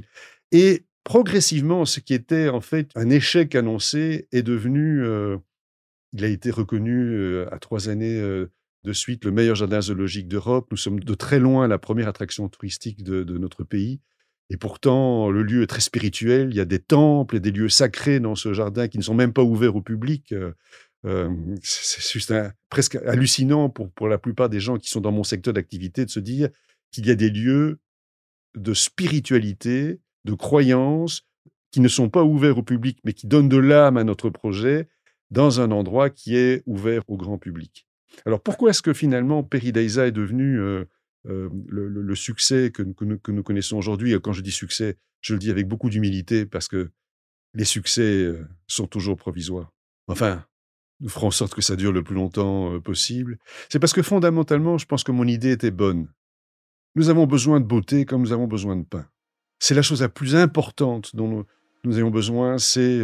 Et 0.51 0.85
progressivement, 1.03 1.85
ce 1.85 1.99
qui 1.99 2.13
était 2.13 2.49
en 2.49 2.61
fait 2.61 2.91
un 2.95 3.09
échec 3.09 3.55
annoncé 3.55 4.27
est 4.31 4.43
devenu, 4.43 5.03
euh, 5.03 5.37
il 6.13 6.23
a 6.23 6.27
été 6.27 6.51
reconnu 6.51 7.39
à 7.51 7.59
trois 7.59 7.89
années 7.89 8.21
de 8.83 8.93
suite 8.93 9.25
le 9.25 9.31
meilleur 9.31 9.55
jardin 9.55 9.81
zoologique 9.81 10.27
d'Europe. 10.27 10.67
Nous 10.71 10.77
sommes 10.77 10.99
de 10.99 11.13
très 11.13 11.39
loin 11.39 11.67
la 11.67 11.77
première 11.77 12.07
attraction 12.07 12.47
touristique 12.49 13.03
de 13.03 13.37
notre 13.37 13.63
pays. 13.63 13.99
Et 14.49 14.57
pourtant, 14.57 15.29
le 15.29 15.43
lieu 15.43 15.61
est 15.61 15.67
très 15.67 15.81
spirituel. 15.81 16.49
Il 16.49 16.57
y 16.57 16.59
a 16.59 16.65
des 16.65 16.79
temples 16.79 17.35
et 17.35 17.39
des 17.39 17.51
lieux 17.51 17.69
sacrés 17.69 18.19
dans 18.19 18.35
ce 18.35 18.53
jardin 18.53 18.87
qui 18.87 18.97
ne 18.97 19.03
sont 19.03 19.13
même 19.13 19.33
pas 19.33 19.43
ouverts 19.43 19.75
au 19.75 19.81
public. 19.81 20.33
C'est 21.61 22.11
juste 22.11 22.33
presque 22.69 22.95
hallucinant 22.95 23.69
pour, 23.69 23.91
pour 23.91 24.07
la 24.07 24.17
plupart 24.17 24.49
des 24.49 24.59
gens 24.59 24.77
qui 24.77 24.89
sont 24.89 25.01
dans 25.01 25.11
mon 25.11 25.23
secteur 25.23 25.53
d'activité 25.53 26.03
de 26.03 26.09
se 26.09 26.19
dire 26.19 26.49
qu'il 26.91 27.05
y 27.05 27.11
a 27.11 27.15
des 27.15 27.29
lieux 27.29 27.79
de 28.55 28.73
spiritualité, 28.73 29.99
de 30.25 30.33
croyance, 30.33 31.27
qui 31.71 31.79
ne 31.81 31.87
sont 31.87 32.09
pas 32.09 32.23
ouverts 32.23 32.57
au 32.57 32.63
public, 32.63 32.99
mais 33.03 33.13
qui 33.13 33.27
donnent 33.27 33.49
de 33.49 33.57
l'âme 33.57 33.97
à 33.97 34.03
notre 34.03 34.31
projet 34.31 34.87
dans 35.31 35.61
un 35.61 35.71
endroit 35.71 36.09
qui 36.09 36.35
est 36.35 36.63
ouvert 36.65 37.03
au 37.07 37.17
grand 37.17 37.37
public. 37.37 37.87
Alors 38.25 38.41
pourquoi 38.41 38.71
est-ce 38.71 38.81
que 38.81 38.93
finalement 38.93 39.43
Peridaisa 39.43 40.07
est 40.07 40.11
devenu 40.11 40.59
euh, 40.59 40.85
euh, 41.27 41.49
le, 41.67 42.15
succès 42.15 42.71
que, 42.71 42.83
nous, 42.83 43.43
connaissons 43.43 43.77
aujourd'hui? 43.77 44.13
Quand 44.21 44.33
je 44.33 44.41
dis 44.41 44.51
succès, 44.51 44.97
je 45.21 45.33
le 45.33 45.39
dis 45.39 45.51
avec 45.51 45.67
beaucoup 45.67 45.89
d'humilité 45.89 46.45
parce 46.45 46.67
que 46.67 46.91
les 47.53 47.65
succès 47.65 48.01
euh, 48.01 48.47
sont 48.67 48.87
toujours 48.87 49.17
provisoires. 49.17 49.71
Enfin, 50.07 50.45
nous 50.99 51.09
ferons 51.09 51.27
en 51.27 51.31
sorte 51.31 51.53
que 51.53 51.61
ça 51.61 51.75
dure 51.75 51.91
le 51.91 52.03
plus 52.03 52.15
longtemps 52.15 52.79
possible. 52.81 53.37
C'est 53.69 53.79
parce 53.79 53.93
que 53.93 54.01
fondamentalement, 54.01 54.77
je 54.77 54.85
pense 54.85 55.03
que 55.03 55.11
mon 55.11 55.25
idée 55.25 55.51
était 55.51 55.71
bonne. 55.71 56.11
Nous 56.95 57.09
avons 57.09 57.27
besoin 57.27 57.59
de 57.59 57.65
beauté 57.65 58.05
comme 58.05 58.21
nous 58.21 58.33
avons 58.33 58.47
besoin 58.47 58.75
de 58.75 58.83
pain. 58.83 59.07
C'est 59.59 59.75
la 59.75 59.81
chose 59.81 60.01
la 60.01 60.09
plus 60.09 60.35
importante 60.35 61.15
dont 61.15 61.45
nous, 61.83 61.97
avons 61.97 62.09
besoin, 62.09 62.57
c'est 62.57 62.99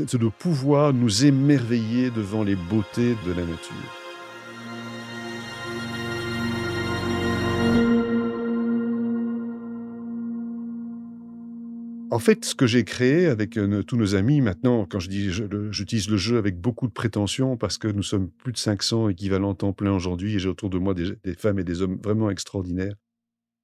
de 0.00 0.28
pouvoir 0.28 0.94
nous 0.94 1.26
émerveiller 1.26 2.10
devant 2.10 2.42
les 2.42 2.56
beautés 2.56 3.14
de 3.26 3.32
la 3.32 3.44
nature. 3.44 4.02
En 12.10 12.18
fait, 12.18 12.44
ce 12.44 12.54
que 12.54 12.66
j'ai 12.66 12.84
créé 12.84 13.26
avec 13.26 13.56
euh, 13.56 13.82
tous 13.82 13.96
nos 13.96 14.14
amis, 14.14 14.40
maintenant, 14.40 14.86
quand 14.86 14.98
je 14.98 15.08
dis 15.08 15.30
j'utilise 15.70 16.08
le 16.08 16.16
jeu 16.16 16.36
avec 16.38 16.58
beaucoup 16.58 16.86
de 16.86 16.92
prétention 16.92 17.56
parce 17.56 17.78
que 17.78 17.88
nous 17.88 18.02
sommes 18.02 18.30
plus 18.30 18.52
de 18.52 18.58
500 18.58 19.10
équivalents 19.10 19.54
temps 19.54 19.72
plein 19.72 19.92
aujourd'hui 19.92 20.34
et 20.34 20.38
j'ai 20.38 20.48
autour 20.48 20.70
de 20.70 20.78
moi 20.78 20.94
des, 20.94 21.16
femmes 21.36 21.58
et 21.58 21.64
des 21.64 21.82
hommes 21.82 21.98
vraiment 22.02 22.30
extraordinaires. 22.30 22.94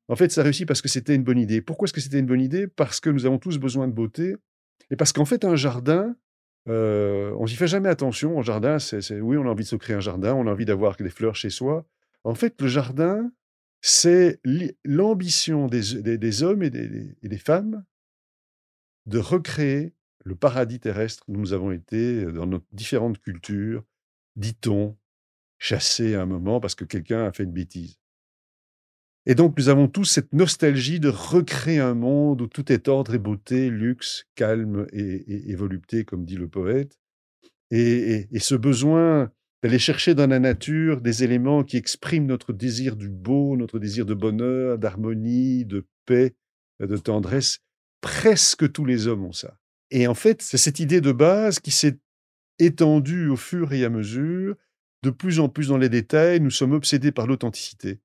En 0.08 0.16
fait, 0.16 0.32
ça 0.32 0.42
réussit 0.42 0.66
parce 0.66 0.80
que 0.80 0.88
c'était 0.88 1.14
une 1.14 1.24
bonne 1.24 1.38
idée. 1.38 1.60
Pourquoi 1.60 1.86
est-ce 1.86 1.92
que 1.92 2.00
c'était 2.00 2.18
une 2.18 2.26
bonne 2.26 2.40
idée? 2.40 2.66
Parce 2.66 3.00
que 3.00 3.10
nous 3.10 3.26
avons 3.26 3.38
tous 3.38 3.58
besoin 3.58 3.86
de 3.86 3.92
beauté 3.92 4.34
Et 4.90 4.96
parce 4.96 5.12
qu'en 5.12 5.24
fait, 5.24 5.44
un 5.44 5.56
jardin, 5.56 6.16
euh, 6.68 7.34
on 7.38 7.44
n'y 7.44 7.54
fait 7.54 7.66
jamais 7.66 7.88
attention. 7.88 8.38
Un 8.38 8.42
jardin, 8.42 8.78
c'est, 8.78 9.20
oui, 9.20 9.36
on 9.36 9.46
a 9.46 9.50
envie 9.50 9.64
de 9.64 9.68
se 9.68 9.76
créer 9.76 9.96
un 9.96 10.00
jardin, 10.00 10.34
on 10.34 10.46
a 10.46 10.52
envie 10.52 10.64
d'avoir 10.64 10.96
des 10.96 11.10
fleurs 11.10 11.36
chez 11.36 11.50
soi. 11.50 11.86
En 12.24 12.34
fait, 12.34 12.60
le 12.60 12.68
jardin, 12.68 13.30
c'est 13.80 14.40
l'ambition 14.84 15.66
des, 15.66 16.42
hommes 16.42 16.62
et 16.62 16.70
des, 16.70 17.38
femmes 17.38 17.84
de 19.06 19.18
recréer 19.18 19.94
le 20.24 20.34
paradis 20.34 20.80
terrestre 20.80 21.22
où 21.28 21.36
nous 21.36 21.52
avons 21.52 21.70
été 21.70 22.24
dans 22.26 22.46
nos 22.46 22.60
différentes 22.72 23.18
cultures, 23.20 23.84
dit-on, 24.36 24.96
chassés 25.58 26.14
à 26.14 26.22
un 26.22 26.26
moment 26.26 26.60
parce 26.60 26.74
que 26.74 26.84
quelqu'un 26.84 27.24
a 27.24 27.32
fait 27.32 27.44
une 27.44 27.52
bêtise. 27.52 27.98
Et 29.30 29.34
donc, 29.34 29.58
nous 29.58 29.68
avons 29.68 29.88
tous 29.88 30.06
cette 30.06 30.32
nostalgie 30.32 31.00
de 31.00 31.10
recréer 31.10 31.80
un 31.80 31.92
monde 31.92 32.40
où 32.40 32.46
tout 32.46 32.72
est 32.72 32.88
ordre 32.88 33.14
et 33.14 33.18
beauté, 33.18 33.68
luxe, 33.68 34.24
calme 34.34 34.86
et, 34.90 35.54
volupté, 35.54 36.06
comme 36.06 36.24
dit 36.24 36.36
le 36.36 36.48
poète. 36.48 36.98
Et, 37.70 38.26
ce 38.40 38.54
besoin 38.54 39.30
d'aller 39.62 39.78
chercher 39.78 40.14
dans 40.14 40.26
la 40.26 40.38
nature 40.38 41.02
des 41.02 41.24
éléments 41.24 41.62
qui 41.62 41.76
expriment 41.76 42.24
notre 42.24 42.54
désir 42.54 42.96
du 42.96 43.10
beau, 43.10 43.54
notre 43.58 43.78
désir 43.78 44.06
de 44.06 44.14
bonheur, 44.14 44.78
d'harmonie, 44.78 45.66
de 45.66 45.86
paix, 46.06 46.34
de 46.80 46.96
tendresse. 46.96 47.58
Presque 48.00 48.72
tous 48.72 48.86
les 48.86 49.08
hommes 49.08 49.26
ont 49.26 49.32
ça. 49.32 49.58
Et 49.90 50.06
en 50.06 50.14
fait, 50.14 50.40
c'est 50.40 50.56
cette 50.56 50.80
idée 50.80 51.02
de 51.02 51.12
base 51.12 51.60
qui 51.60 51.70
s'est 51.70 51.98
étendue 52.58 53.28
au 53.28 53.36
fur 53.36 53.74
et 53.74 53.84
à 53.84 53.90
mesure. 53.90 54.56
De 55.02 55.10
plus 55.10 55.38
en 55.38 55.50
plus 55.50 55.68
dans 55.68 55.76
les 55.76 55.90
détails, 55.90 56.40
nous 56.40 56.50
sommes 56.50 56.72
obsédés 56.72 57.12
par 57.12 57.26
l'authenticité. 57.26 58.00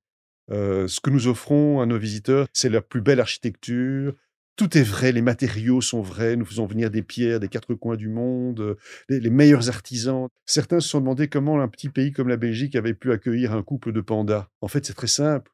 Ce 0.49 0.99
que 0.99 1.09
nous 1.09 1.27
offrons 1.27 1.81
à 1.81 1.85
nos 1.85 1.97
visiteurs, 1.97 2.47
c'est 2.53 2.69
la 2.69 2.81
plus 2.81 3.01
belle 3.01 3.19
architecture. 3.19 4.13
Tout 4.55 4.77
est 4.77 4.83
vrai, 4.83 5.11
les 5.11 5.23
matériaux 5.23 5.81
sont 5.81 6.01
vrais, 6.01 6.35
nous 6.35 6.45
faisons 6.45 6.67
venir 6.67 6.91
des 6.91 7.01
pierres 7.01 7.39
des 7.39 7.47
quatre 7.47 7.73
coins 7.73 7.95
du 7.95 8.07
monde, 8.07 8.59
euh, 8.59 8.75
les, 9.09 9.31
meilleurs 9.31 9.69
artisans. 9.69 10.27
Certains 10.45 10.79
se 10.79 10.89
sont 10.89 10.99
demandé 10.99 11.27
comment 11.27 11.59
un 11.59 11.67
petit 11.67 11.89
pays 11.89 12.11
comme 12.11 12.27
la 12.27 12.37
Belgique 12.37 12.75
avait 12.75 12.93
pu 12.93 13.11
accueillir 13.11 13.53
un 13.53 13.63
couple 13.63 13.91
de 13.91 14.01
pandas. 14.01 14.49
En 14.61 14.67
fait, 14.67 14.85
c'est 14.85 14.93
très 14.93 15.07
simple. 15.07 15.51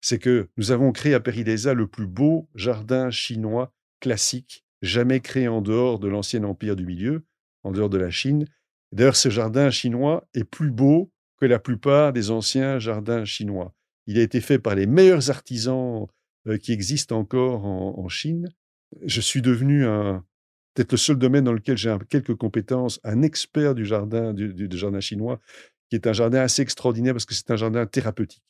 C'est 0.00 0.18
que 0.18 0.48
nous 0.56 0.70
avons 0.70 0.90
créé 0.92 1.12
à 1.12 1.20
Péridesa 1.20 1.74
le 1.74 1.86
plus 1.86 2.06
beau 2.06 2.48
jardin 2.54 3.10
chinois 3.10 3.74
classique 4.00 4.64
jamais 4.80 5.20
créé 5.20 5.46
en 5.46 5.60
dehors 5.60 5.98
de 5.98 6.08
l'ancien 6.08 6.42
empire 6.44 6.76
du 6.76 6.86
milieu, 6.86 7.26
en 7.64 7.72
dehors 7.72 7.90
de 7.90 7.98
la 7.98 8.10
Chine. 8.10 8.46
D'ailleurs, 8.92 9.16
ce 9.16 9.28
jardin 9.28 9.70
chinois 9.70 10.26
est 10.32 10.44
plus 10.44 10.70
beau 10.70 11.12
que 11.38 11.44
la 11.44 11.58
plupart 11.58 12.14
des 12.14 12.30
anciens 12.30 12.78
jardins 12.78 13.26
chinois. 13.26 13.74
Il 14.10 14.18
a 14.18 14.22
été 14.22 14.40
fait 14.40 14.58
par 14.58 14.74
les 14.74 14.88
meilleurs 14.88 15.30
artisans 15.30 16.08
euh, 16.48 16.58
qui 16.58 16.72
existent 16.72 17.16
encore 17.16 17.64
en, 17.64 18.08
Chine. 18.08 18.48
Je 19.06 19.20
suis 19.20 19.40
devenu 19.40 19.86
un, 19.86 20.24
peut-être 20.74 20.90
le 20.90 20.98
seul 20.98 21.16
domaine 21.16 21.44
dans 21.44 21.52
lequel 21.52 21.76
j'ai 21.76 21.96
quelques 22.08 22.34
compétences, 22.34 22.98
un 23.04 23.22
expert 23.22 23.76
du 23.76 23.86
jardin, 23.86 24.34
du, 24.34 24.66
jardin 24.76 24.98
chinois, 24.98 25.38
qui 25.88 25.94
est 25.94 26.08
un 26.08 26.12
jardin 26.12 26.40
assez 26.40 26.60
extraordinaire 26.60 27.14
parce 27.14 27.24
que 27.24 27.34
c'est 27.34 27.52
un 27.52 27.56
jardin 27.56 27.86
thérapeutique. 27.86 28.42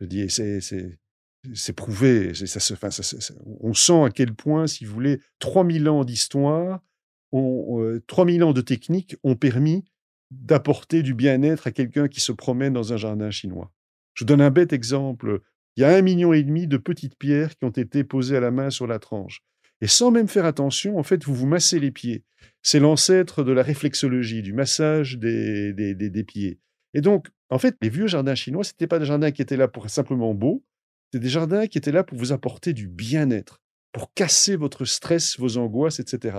Je 0.00 0.06
dis, 0.06 0.28
c'est, 0.28 1.72
prouvé. 1.72 2.34
Ça 2.34 2.58
se, 2.58 3.32
on 3.60 3.74
sent 3.74 4.02
à 4.02 4.10
quel 4.10 4.34
point, 4.34 4.66
si 4.66 4.84
vous 4.84 4.92
voulez, 4.92 5.20
3000 5.38 5.88
ans 5.88 6.04
d'histoire, 6.04 6.82
3000 7.30 8.42
ans 8.42 8.52
de 8.52 8.60
technique 8.60 9.14
ont 9.22 9.36
permis 9.36 9.84
d'apporter 10.32 11.04
du 11.04 11.14
bien-être 11.14 11.68
à 11.68 11.70
quelqu'un 11.70 12.08
qui 12.08 12.18
se 12.18 12.32
promène 12.32 12.72
dans 12.72 12.92
un 12.92 12.96
jardin 12.96 13.30
chinois. 13.30 13.70
Je 14.16 14.24
donne 14.24 14.40
un 14.40 14.50
bête 14.50 14.72
exemple. 14.72 15.40
Il 15.76 15.82
y 15.82 15.84
a 15.84 15.94
un 15.94 16.02
million 16.02 16.32
et 16.32 16.42
demi 16.42 16.66
de 16.66 16.78
petites 16.78 17.16
pierres 17.16 17.56
qui 17.56 17.64
ont 17.64 17.70
été 17.70 18.02
posées 18.02 18.36
à 18.36 18.40
la 18.40 18.50
main 18.50 18.70
sur 18.70 18.86
la 18.86 18.98
tranche. 18.98 19.42
Et 19.82 19.86
sans 19.86 20.10
même 20.10 20.26
faire 20.26 20.46
attention, 20.46 20.98
en 20.98 21.02
fait, 21.02 21.24
vous 21.24 21.34
vous 21.34 21.46
massez 21.46 21.78
les 21.78 21.90
pieds. 21.90 22.24
C'est 22.62 22.80
l'ancêtre 22.80 23.44
de 23.44 23.52
la 23.52 23.62
réflexologie, 23.62 24.42
du 24.42 24.54
massage 24.54 25.18
des, 25.18 25.74
des, 25.74 26.24
pieds. 26.24 26.58
Et 26.94 27.02
donc, 27.02 27.28
en 27.50 27.58
fait, 27.58 27.76
les 27.82 27.90
vieux 27.90 28.06
jardins 28.06 28.34
chinois, 28.34 28.64
ce 28.64 28.72
n'étaient 28.72 28.86
pas 28.86 28.98
des 28.98 29.04
jardins 29.04 29.30
qui 29.30 29.42
étaient 29.42 29.58
là 29.58 29.68
pour 29.68 29.84
être 29.84 29.90
simplement 29.90 30.32
beaux, 30.32 30.64
c'était 31.12 31.22
des 31.22 31.28
jardins 31.28 31.66
qui 31.66 31.76
étaient 31.76 31.92
là 31.92 32.04
pour 32.04 32.16
vous 32.16 32.32
apporter 32.32 32.72
du 32.72 32.88
bien-être, 32.88 33.60
pour 33.92 34.14
casser 34.14 34.56
votre 34.56 34.86
stress, 34.86 35.38
vos 35.38 35.58
angoisses, 35.58 36.00
etc. 36.00 36.38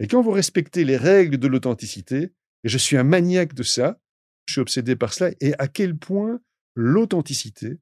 Et 0.00 0.08
quand 0.08 0.20
vous 0.20 0.32
respectez 0.32 0.84
les 0.84 0.96
règles 0.96 1.38
de 1.38 1.46
l'authenticité, 1.46 2.32
et 2.64 2.68
je 2.68 2.78
suis 2.78 2.96
un 2.96 3.04
maniaque 3.04 3.54
de 3.54 3.62
ça, 3.62 4.00
je 4.46 4.54
suis 4.54 4.60
obsédé 4.60 4.96
par 4.96 5.14
cela, 5.14 5.30
et 5.40 5.54
à 5.58 5.68
quel 5.68 5.96
point 5.96 6.40
l'authenticité, 6.74 7.78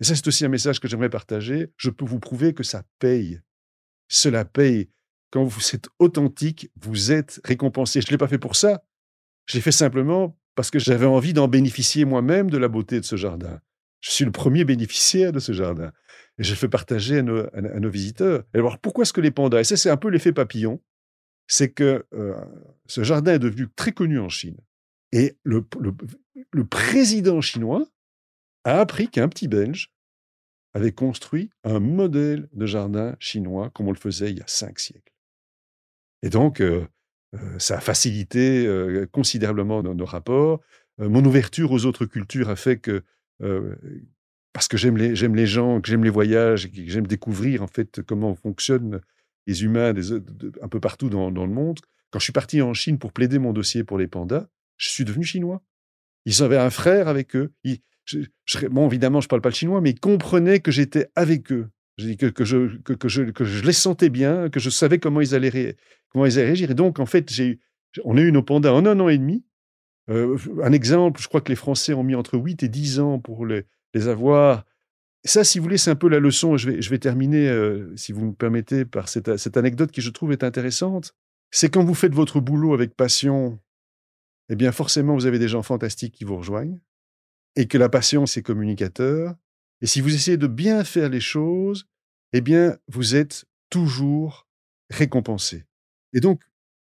et 0.00 0.04
ça 0.04 0.14
c'est 0.14 0.26
aussi 0.28 0.44
un 0.44 0.48
message 0.48 0.80
que 0.80 0.88
j'aimerais 0.88 1.10
partager, 1.10 1.72
je 1.76 1.90
peux 1.90 2.04
vous 2.04 2.20
prouver 2.20 2.54
que 2.54 2.62
ça 2.62 2.84
paye. 2.98 3.40
Cela 4.08 4.44
paye. 4.44 4.90
Quand 5.30 5.44
vous 5.44 5.60
êtes 5.74 5.88
authentique, 5.98 6.70
vous 6.80 7.12
êtes 7.12 7.40
récompensé. 7.44 8.00
Je 8.00 8.06
ne 8.06 8.12
l'ai 8.12 8.18
pas 8.18 8.28
fait 8.28 8.38
pour 8.38 8.56
ça. 8.56 8.82
Je 9.46 9.56
l'ai 9.56 9.60
fait 9.60 9.72
simplement 9.72 10.38
parce 10.54 10.70
que 10.70 10.78
j'avais 10.78 11.06
envie 11.06 11.34
d'en 11.34 11.48
bénéficier 11.48 12.04
moi-même 12.04 12.50
de 12.50 12.56
la 12.56 12.68
beauté 12.68 12.98
de 12.98 13.04
ce 13.04 13.16
jardin. 13.16 13.60
Je 14.00 14.10
suis 14.10 14.24
le 14.24 14.32
premier 14.32 14.64
bénéficiaire 14.64 15.32
de 15.32 15.38
ce 15.38 15.52
jardin. 15.52 15.92
Et 16.38 16.44
je 16.44 16.54
fais 16.54 16.68
partager 16.68 17.18
à 17.18 17.22
nos, 17.22 17.90
visiteurs. 17.90 18.44
Et 18.54 18.58
alors, 18.58 18.78
pourquoi 18.78 19.02
est-ce 19.02 19.12
que 19.12 19.20
les 19.20 19.30
pandas 19.30 19.60
Et 19.60 19.64
ça, 19.64 19.76
c'est 19.76 19.90
un 19.90 19.96
peu 19.96 20.08
l'effet 20.08 20.32
papillon. 20.32 20.80
C'est 21.46 21.72
que 21.72 22.06
euh, 22.14 22.34
ce 22.86 23.02
jardin 23.02 23.34
est 23.34 23.38
devenu 23.38 23.68
très 23.74 23.92
connu 23.92 24.18
en 24.18 24.28
Chine. 24.28 24.56
Et 25.12 25.36
le 25.44 26.64
président 26.64 27.40
chinois 27.40 27.86
a 28.68 28.80
appris 28.80 29.08
qu'un 29.08 29.28
petit 29.28 29.48
Belge 29.48 29.92
avait 30.74 30.92
construit 30.92 31.50
un 31.64 31.80
modèle 31.80 32.48
de 32.52 32.66
jardin 32.66 33.16
chinois 33.18 33.70
comme 33.70 33.88
on 33.88 33.92
le 33.92 33.98
faisait 33.98 34.30
il 34.30 34.38
y 34.38 34.42
a 34.42 34.46
cinq 34.46 34.78
siècles. 34.78 35.12
Et 36.22 36.30
donc, 36.30 36.60
euh, 36.60 36.86
euh, 37.34 37.58
ça 37.58 37.78
a 37.78 37.80
facilité 37.80 38.66
euh, 38.66 39.06
considérablement 39.06 39.82
nos, 39.82 40.04
rapports. 40.04 40.60
mon 40.98 41.24
ouverture 41.24 41.72
aux 41.72 41.84
autres 41.84 42.06
cultures 42.06 42.48
a 42.48 42.56
fait 42.56 42.78
que, 42.78 43.02
parce 44.52 44.68
que 44.68 44.76
j'aime 44.76 44.96
les, 44.96 45.14
les 45.14 45.46
gens, 45.46 45.80
que 45.80 45.88
j'aime 45.88 46.04
les 46.04 46.10
voyages, 46.10 46.70
que 46.70 46.86
j'aime 46.86 47.06
découvrir 47.06 47.62
en 47.62 47.68
fait 47.68 48.02
comment 48.02 48.34
fonctionnent 48.34 49.00
les 49.46 49.62
humains 49.62 49.94
un 50.60 50.68
peu 50.68 50.80
partout 50.80 51.08
dans, 51.08 51.30
le 51.30 51.52
monde, 51.52 51.80
quand 52.10 52.18
je 52.18 52.24
suis 52.24 52.32
parti 52.32 52.60
en 52.60 52.74
Chine 52.74 52.98
pour 52.98 53.12
plaider 53.12 53.38
mon 53.38 53.52
dossier 53.52 53.84
pour 53.84 53.96
les 53.96 54.08
pandas, 54.08 54.46
je 54.76 54.90
suis 54.90 55.04
devenu 55.04 55.24
chinois. 55.24 55.62
Ils 56.24 56.42
avaient 56.42 56.58
un 56.58 56.70
frère 56.70 57.08
avec 57.08 57.36
eux 57.36 57.52
bon, 58.70 58.88
évidemment, 58.88 59.20
je 59.20 59.28
parle 59.28 59.42
pas 59.42 59.48
le 59.48 59.54
chinois, 59.54 59.80
mais 59.80 59.90
ils 59.90 60.00
comprenaient 60.00 60.60
que 60.60 60.70
j'étais 60.70 61.08
avec 61.14 61.52
eux. 61.52 61.68
Que, 61.98 62.44
je, 62.44 62.76
que, 62.82 63.08
je, 63.08 63.64
les 63.64 63.72
sentais 63.72 64.08
bien, 64.08 64.48
que 64.50 64.60
je 64.60 64.70
savais 64.70 64.98
comment 64.98 65.20
ils 65.20 65.34
allaient, 65.34 65.76
comment 66.10 66.26
ils 66.26 66.38
allaient 66.38 66.46
réagir. 66.46 66.70
Et 66.70 66.74
donc, 66.74 67.00
en 67.00 67.06
fait, 67.06 67.28
on 68.04 68.16
a 68.16 68.20
eu 68.20 68.30
nos 68.30 68.42
pandas 68.42 68.72
en 68.72 68.86
un 68.86 69.00
an 69.00 69.08
et 69.08 69.18
demi. 69.18 69.44
Euh, 70.08 70.38
un 70.62 70.72
exemple, 70.72 71.20
je 71.20 71.26
crois 71.26 71.40
que 71.40 71.48
les 71.48 71.56
Français 71.56 71.94
ont 71.94 72.04
mis 72.04 72.14
entre 72.14 72.38
8 72.38 72.62
et 72.62 72.68
10 72.68 73.00
ans 73.00 73.18
pour 73.18 73.46
les, 73.46 73.64
avoir. 74.06 74.64
Ça, 75.24 75.42
si 75.42 75.58
vous 75.58 75.64
voulez, 75.64 75.76
c'est 75.76 75.90
un 75.90 75.96
peu 75.96 76.08
la 76.08 76.20
leçon. 76.20 76.56
Je 76.56 76.70
vais, 76.70 76.80
je 76.80 76.88
vais 76.88 76.98
terminer, 76.98 77.48
euh, 77.48 77.92
si 77.96 78.12
vous 78.12 78.26
me 78.26 78.32
permettez, 78.32 78.84
par 78.84 79.08
cette, 79.08 79.36
cette 79.36 79.56
anecdote 79.56 79.90
qui, 79.90 80.00
je 80.00 80.10
trouve, 80.10 80.30
est 80.30 80.44
intéressante. 80.44 81.14
C'est 81.50 81.68
quand 81.68 81.82
vous 81.82 81.94
faites 81.94 82.14
votre 82.14 82.40
boulot 82.40 82.74
avec 82.74 82.94
passion, 82.94 83.58
eh 84.50 84.54
bien, 84.54 84.70
forcément, 84.70 85.14
vous 85.14 85.26
avez 85.26 85.40
des 85.40 85.48
gens 85.48 85.62
fantastiques 85.62 86.14
qui 86.14 86.24
vous 86.24 86.36
rejoignent 86.36 86.78
et 87.58 87.66
que 87.66 87.76
la 87.76 87.88
passion, 87.88 88.24
c'est 88.24 88.40
communicateur. 88.40 89.34
Et 89.82 89.86
si 89.88 90.00
vous 90.00 90.14
essayez 90.14 90.36
de 90.36 90.46
bien 90.46 90.84
faire 90.84 91.08
les 91.08 91.20
choses, 91.20 91.88
eh 92.32 92.40
bien, 92.40 92.78
vous 92.86 93.16
êtes 93.16 93.46
toujours 93.68 94.46
récompensé. 94.90 95.64
Et 96.12 96.20
donc, 96.20 96.40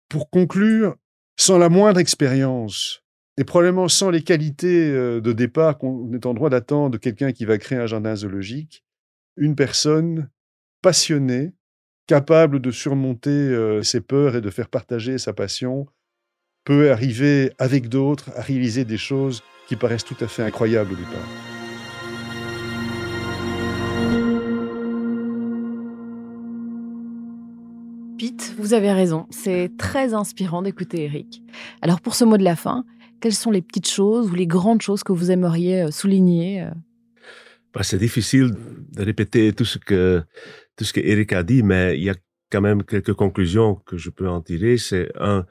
pour 0.08 0.30
conclure, 0.30 0.96
sans 1.36 1.58
la 1.58 1.68
moindre 1.68 2.00
expérience, 2.00 3.04
et 3.36 3.44
probablement 3.44 3.86
sans 3.86 4.10
les 4.10 4.22
qualités 4.22 4.90
euh, 4.90 5.20
de 5.20 5.32
départ 5.32 5.78
qu'on 5.78 6.12
est 6.12 6.26
en 6.26 6.34
droit 6.34 6.50
d'attendre 6.50 6.90
de 6.90 6.98
quelqu'un 6.98 7.30
qui 7.30 7.44
va 7.44 7.56
créer 7.56 7.78
un 7.78 7.86
jardin 7.86 8.16
zoologique, 8.16 8.84
une 9.36 9.54
personne 9.54 10.28
passionnée, 10.82 11.52
capable 12.08 12.58
de 12.58 12.72
surmonter 12.72 13.30
euh, 13.30 13.84
ses 13.84 14.00
peurs 14.00 14.34
et 14.34 14.40
de 14.40 14.50
faire 14.50 14.68
partager 14.68 15.18
sa 15.18 15.32
passion, 15.32 15.86
peut 16.64 16.90
arriver 16.90 17.52
avec 17.58 17.88
d'autres 17.88 18.32
à 18.34 18.42
réaliser 18.42 18.84
des 18.84 18.98
choses 18.98 19.44
qui 19.66 19.76
paraissent 19.76 20.04
tout 20.04 20.16
à 20.20 20.28
fait 20.28 20.42
incroyables 20.42 20.92
au 20.92 20.96
départ. 20.96 21.28
Pete, 28.18 28.54
vous 28.58 28.74
avez 28.74 28.92
raison, 28.92 29.26
c'est 29.30 29.70
très 29.76 30.14
inspirant 30.14 30.62
d'écouter 30.62 31.04
Eric. 31.04 31.42
Alors 31.82 32.00
pour 32.00 32.14
ce 32.14 32.24
mot 32.24 32.36
de 32.36 32.44
la 32.44 32.56
fin, 32.56 32.84
quelles 33.20 33.34
sont 33.34 33.50
les 33.50 33.62
petites 33.62 33.88
choses 33.88 34.30
ou 34.30 34.34
les 34.34 34.46
grandes 34.46 34.82
choses 34.82 35.02
que 35.02 35.12
vous 35.12 35.30
aimeriez 35.30 35.82
euh, 35.82 35.90
souligner 35.90 36.62
euh? 36.62 36.70
bah, 37.72 37.82
C'est 37.82 37.98
difficile 37.98 38.50
de 38.92 39.02
répéter 39.02 39.52
tout 39.52 39.64
ce 39.64 39.78
que 39.78 40.22
tout 40.76 40.84
ce 40.84 40.92
que 40.92 41.00
Eric 41.00 41.32
a 41.32 41.42
dit, 41.42 41.62
mais 41.62 41.96
il 41.96 42.04
y 42.04 42.10
a 42.10 42.14
quand 42.50 42.60
même 42.60 42.82
quelques 42.82 43.14
conclusions 43.14 43.76
que 43.86 43.96
je 43.96 44.10
peux 44.10 44.28
en 44.28 44.40
tirer. 44.40 44.76
C'est 44.76 45.10
un, 45.18 45.46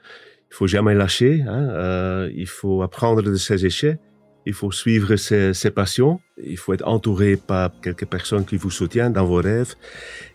il 0.54 0.56
faut 0.56 0.68
jamais 0.68 0.94
lâcher. 0.94 1.42
Hein, 1.48 1.68
euh, 1.70 2.30
il 2.32 2.46
faut 2.46 2.82
apprendre 2.82 3.22
de 3.22 3.34
ses 3.34 3.66
échecs. 3.66 3.98
il 4.46 4.52
faut 4.52 4.70
suivre 4.70 5.16
ses, 5.16 5.52
ses, 5.52 5.70
passions, 5.70 6.20
il 6.36 6.58
faut 6.58 6.74
être 6.74 6.86
entouré 6.86 7.36
par 7.36 7.70
quelques 7.82 8.06
personnes 8.06 8.44
qui 8.44 8.56
vous 8.56 8.70
soutiennent 8.70 9.12
dans 9.12 9.24
vos 9.24 9.40
rêves. 9.50 9.74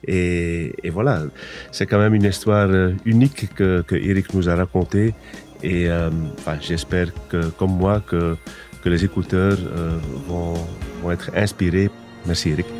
Et, 0.05 0.73
et 0.83 0.89
voilà, 0.89 1.23
c'est 1.71 1.85
quand 1.85 1.99
même 1.99 2.15
une 2.15 2.25
histoire 2.25 2.69
euh, 2.69 2.91
unique 3.05 3.53
que, 3.53 3.81
que 3.87 3.95
Eric 3.95 4.33
nous 4.33 4.49
a 4.49 4.55
racontée. 4.55 5.13
Et 5.63 5.89
euh, 5.89 6.09
enfin, 6.39 6.57
j'espère 6.59 7.07
que, 7.29 7.41
comme 7.57 7.77
moi, 7.77 8.01
que, 8.05 8.35
que 8.81 8.89
les 8.89 9.05
écouteurs 9.05 9.59
euh, 9.61 9.97
vont, 10.27 10.55
vont 11.01 11.11
être 11.11 11.29
inspirés. 11.35 11.89
Merci 12.25 12.49
Eric. 12.49 12.78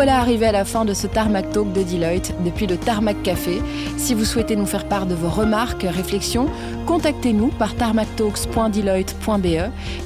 Voilà 0.00 0.18
arrivé 0.18 0.46
à 0.46 0.52
la 0.52 0.64
fin 0.64 0.86
de 0.86 0.94
ce 0.94 1.06
Tarmac 1.06 1.50
Talk 1.50 1.74
de 1.74 1.82
Deloitte 1.82 2.32
depuis 2.42 2.66
le 2.66 2.78
Tarmac 2.78 3.22
Café. 3.22 3.60
Si 3.98 4.14
vous 4.14 4.24
souhaitez 4.24 4.56
nous 4.56 4.64
faire 4.64 4.86
part 4.88 5.04
de 5.04 5.14
vos 5.14 5.28
remarques, 5.28 5.82
réflexions, 5.82 6.48
contactez-nous 6.86 7.48
par 7.48 7.74
tarmactalks.deloitte.be. 7.74 9.46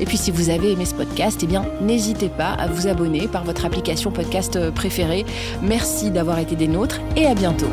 Et 0.00 0.04
puis 0.04 0.16
si 0.16 0.32
vous 0.32 0.50
avez 0.50 0.72
aimé 0.72 0.84
ce 0.84 0.96
podcast, 0.96 1.44
eh 1.44 1.46
n'hésitez 1.80 2.28
pas 2.28 2.54
à 2.54 2.66
vous 2.66 2.88
abonner 2.88 3.28
par 3.28 3.44
votre 3.44 3.66
application 3.66 4.10
podcast 4.10 4.58
préférée. 4.70 5.24
Merci 5.62 6.10
d'avoir 6.10 6.40
été 6.40 6.56
des 6.56 6.66
nôtres 6.66 7.00
et 7.14 7.26
à 7.26 7.36
bientôt. 7.36 7.70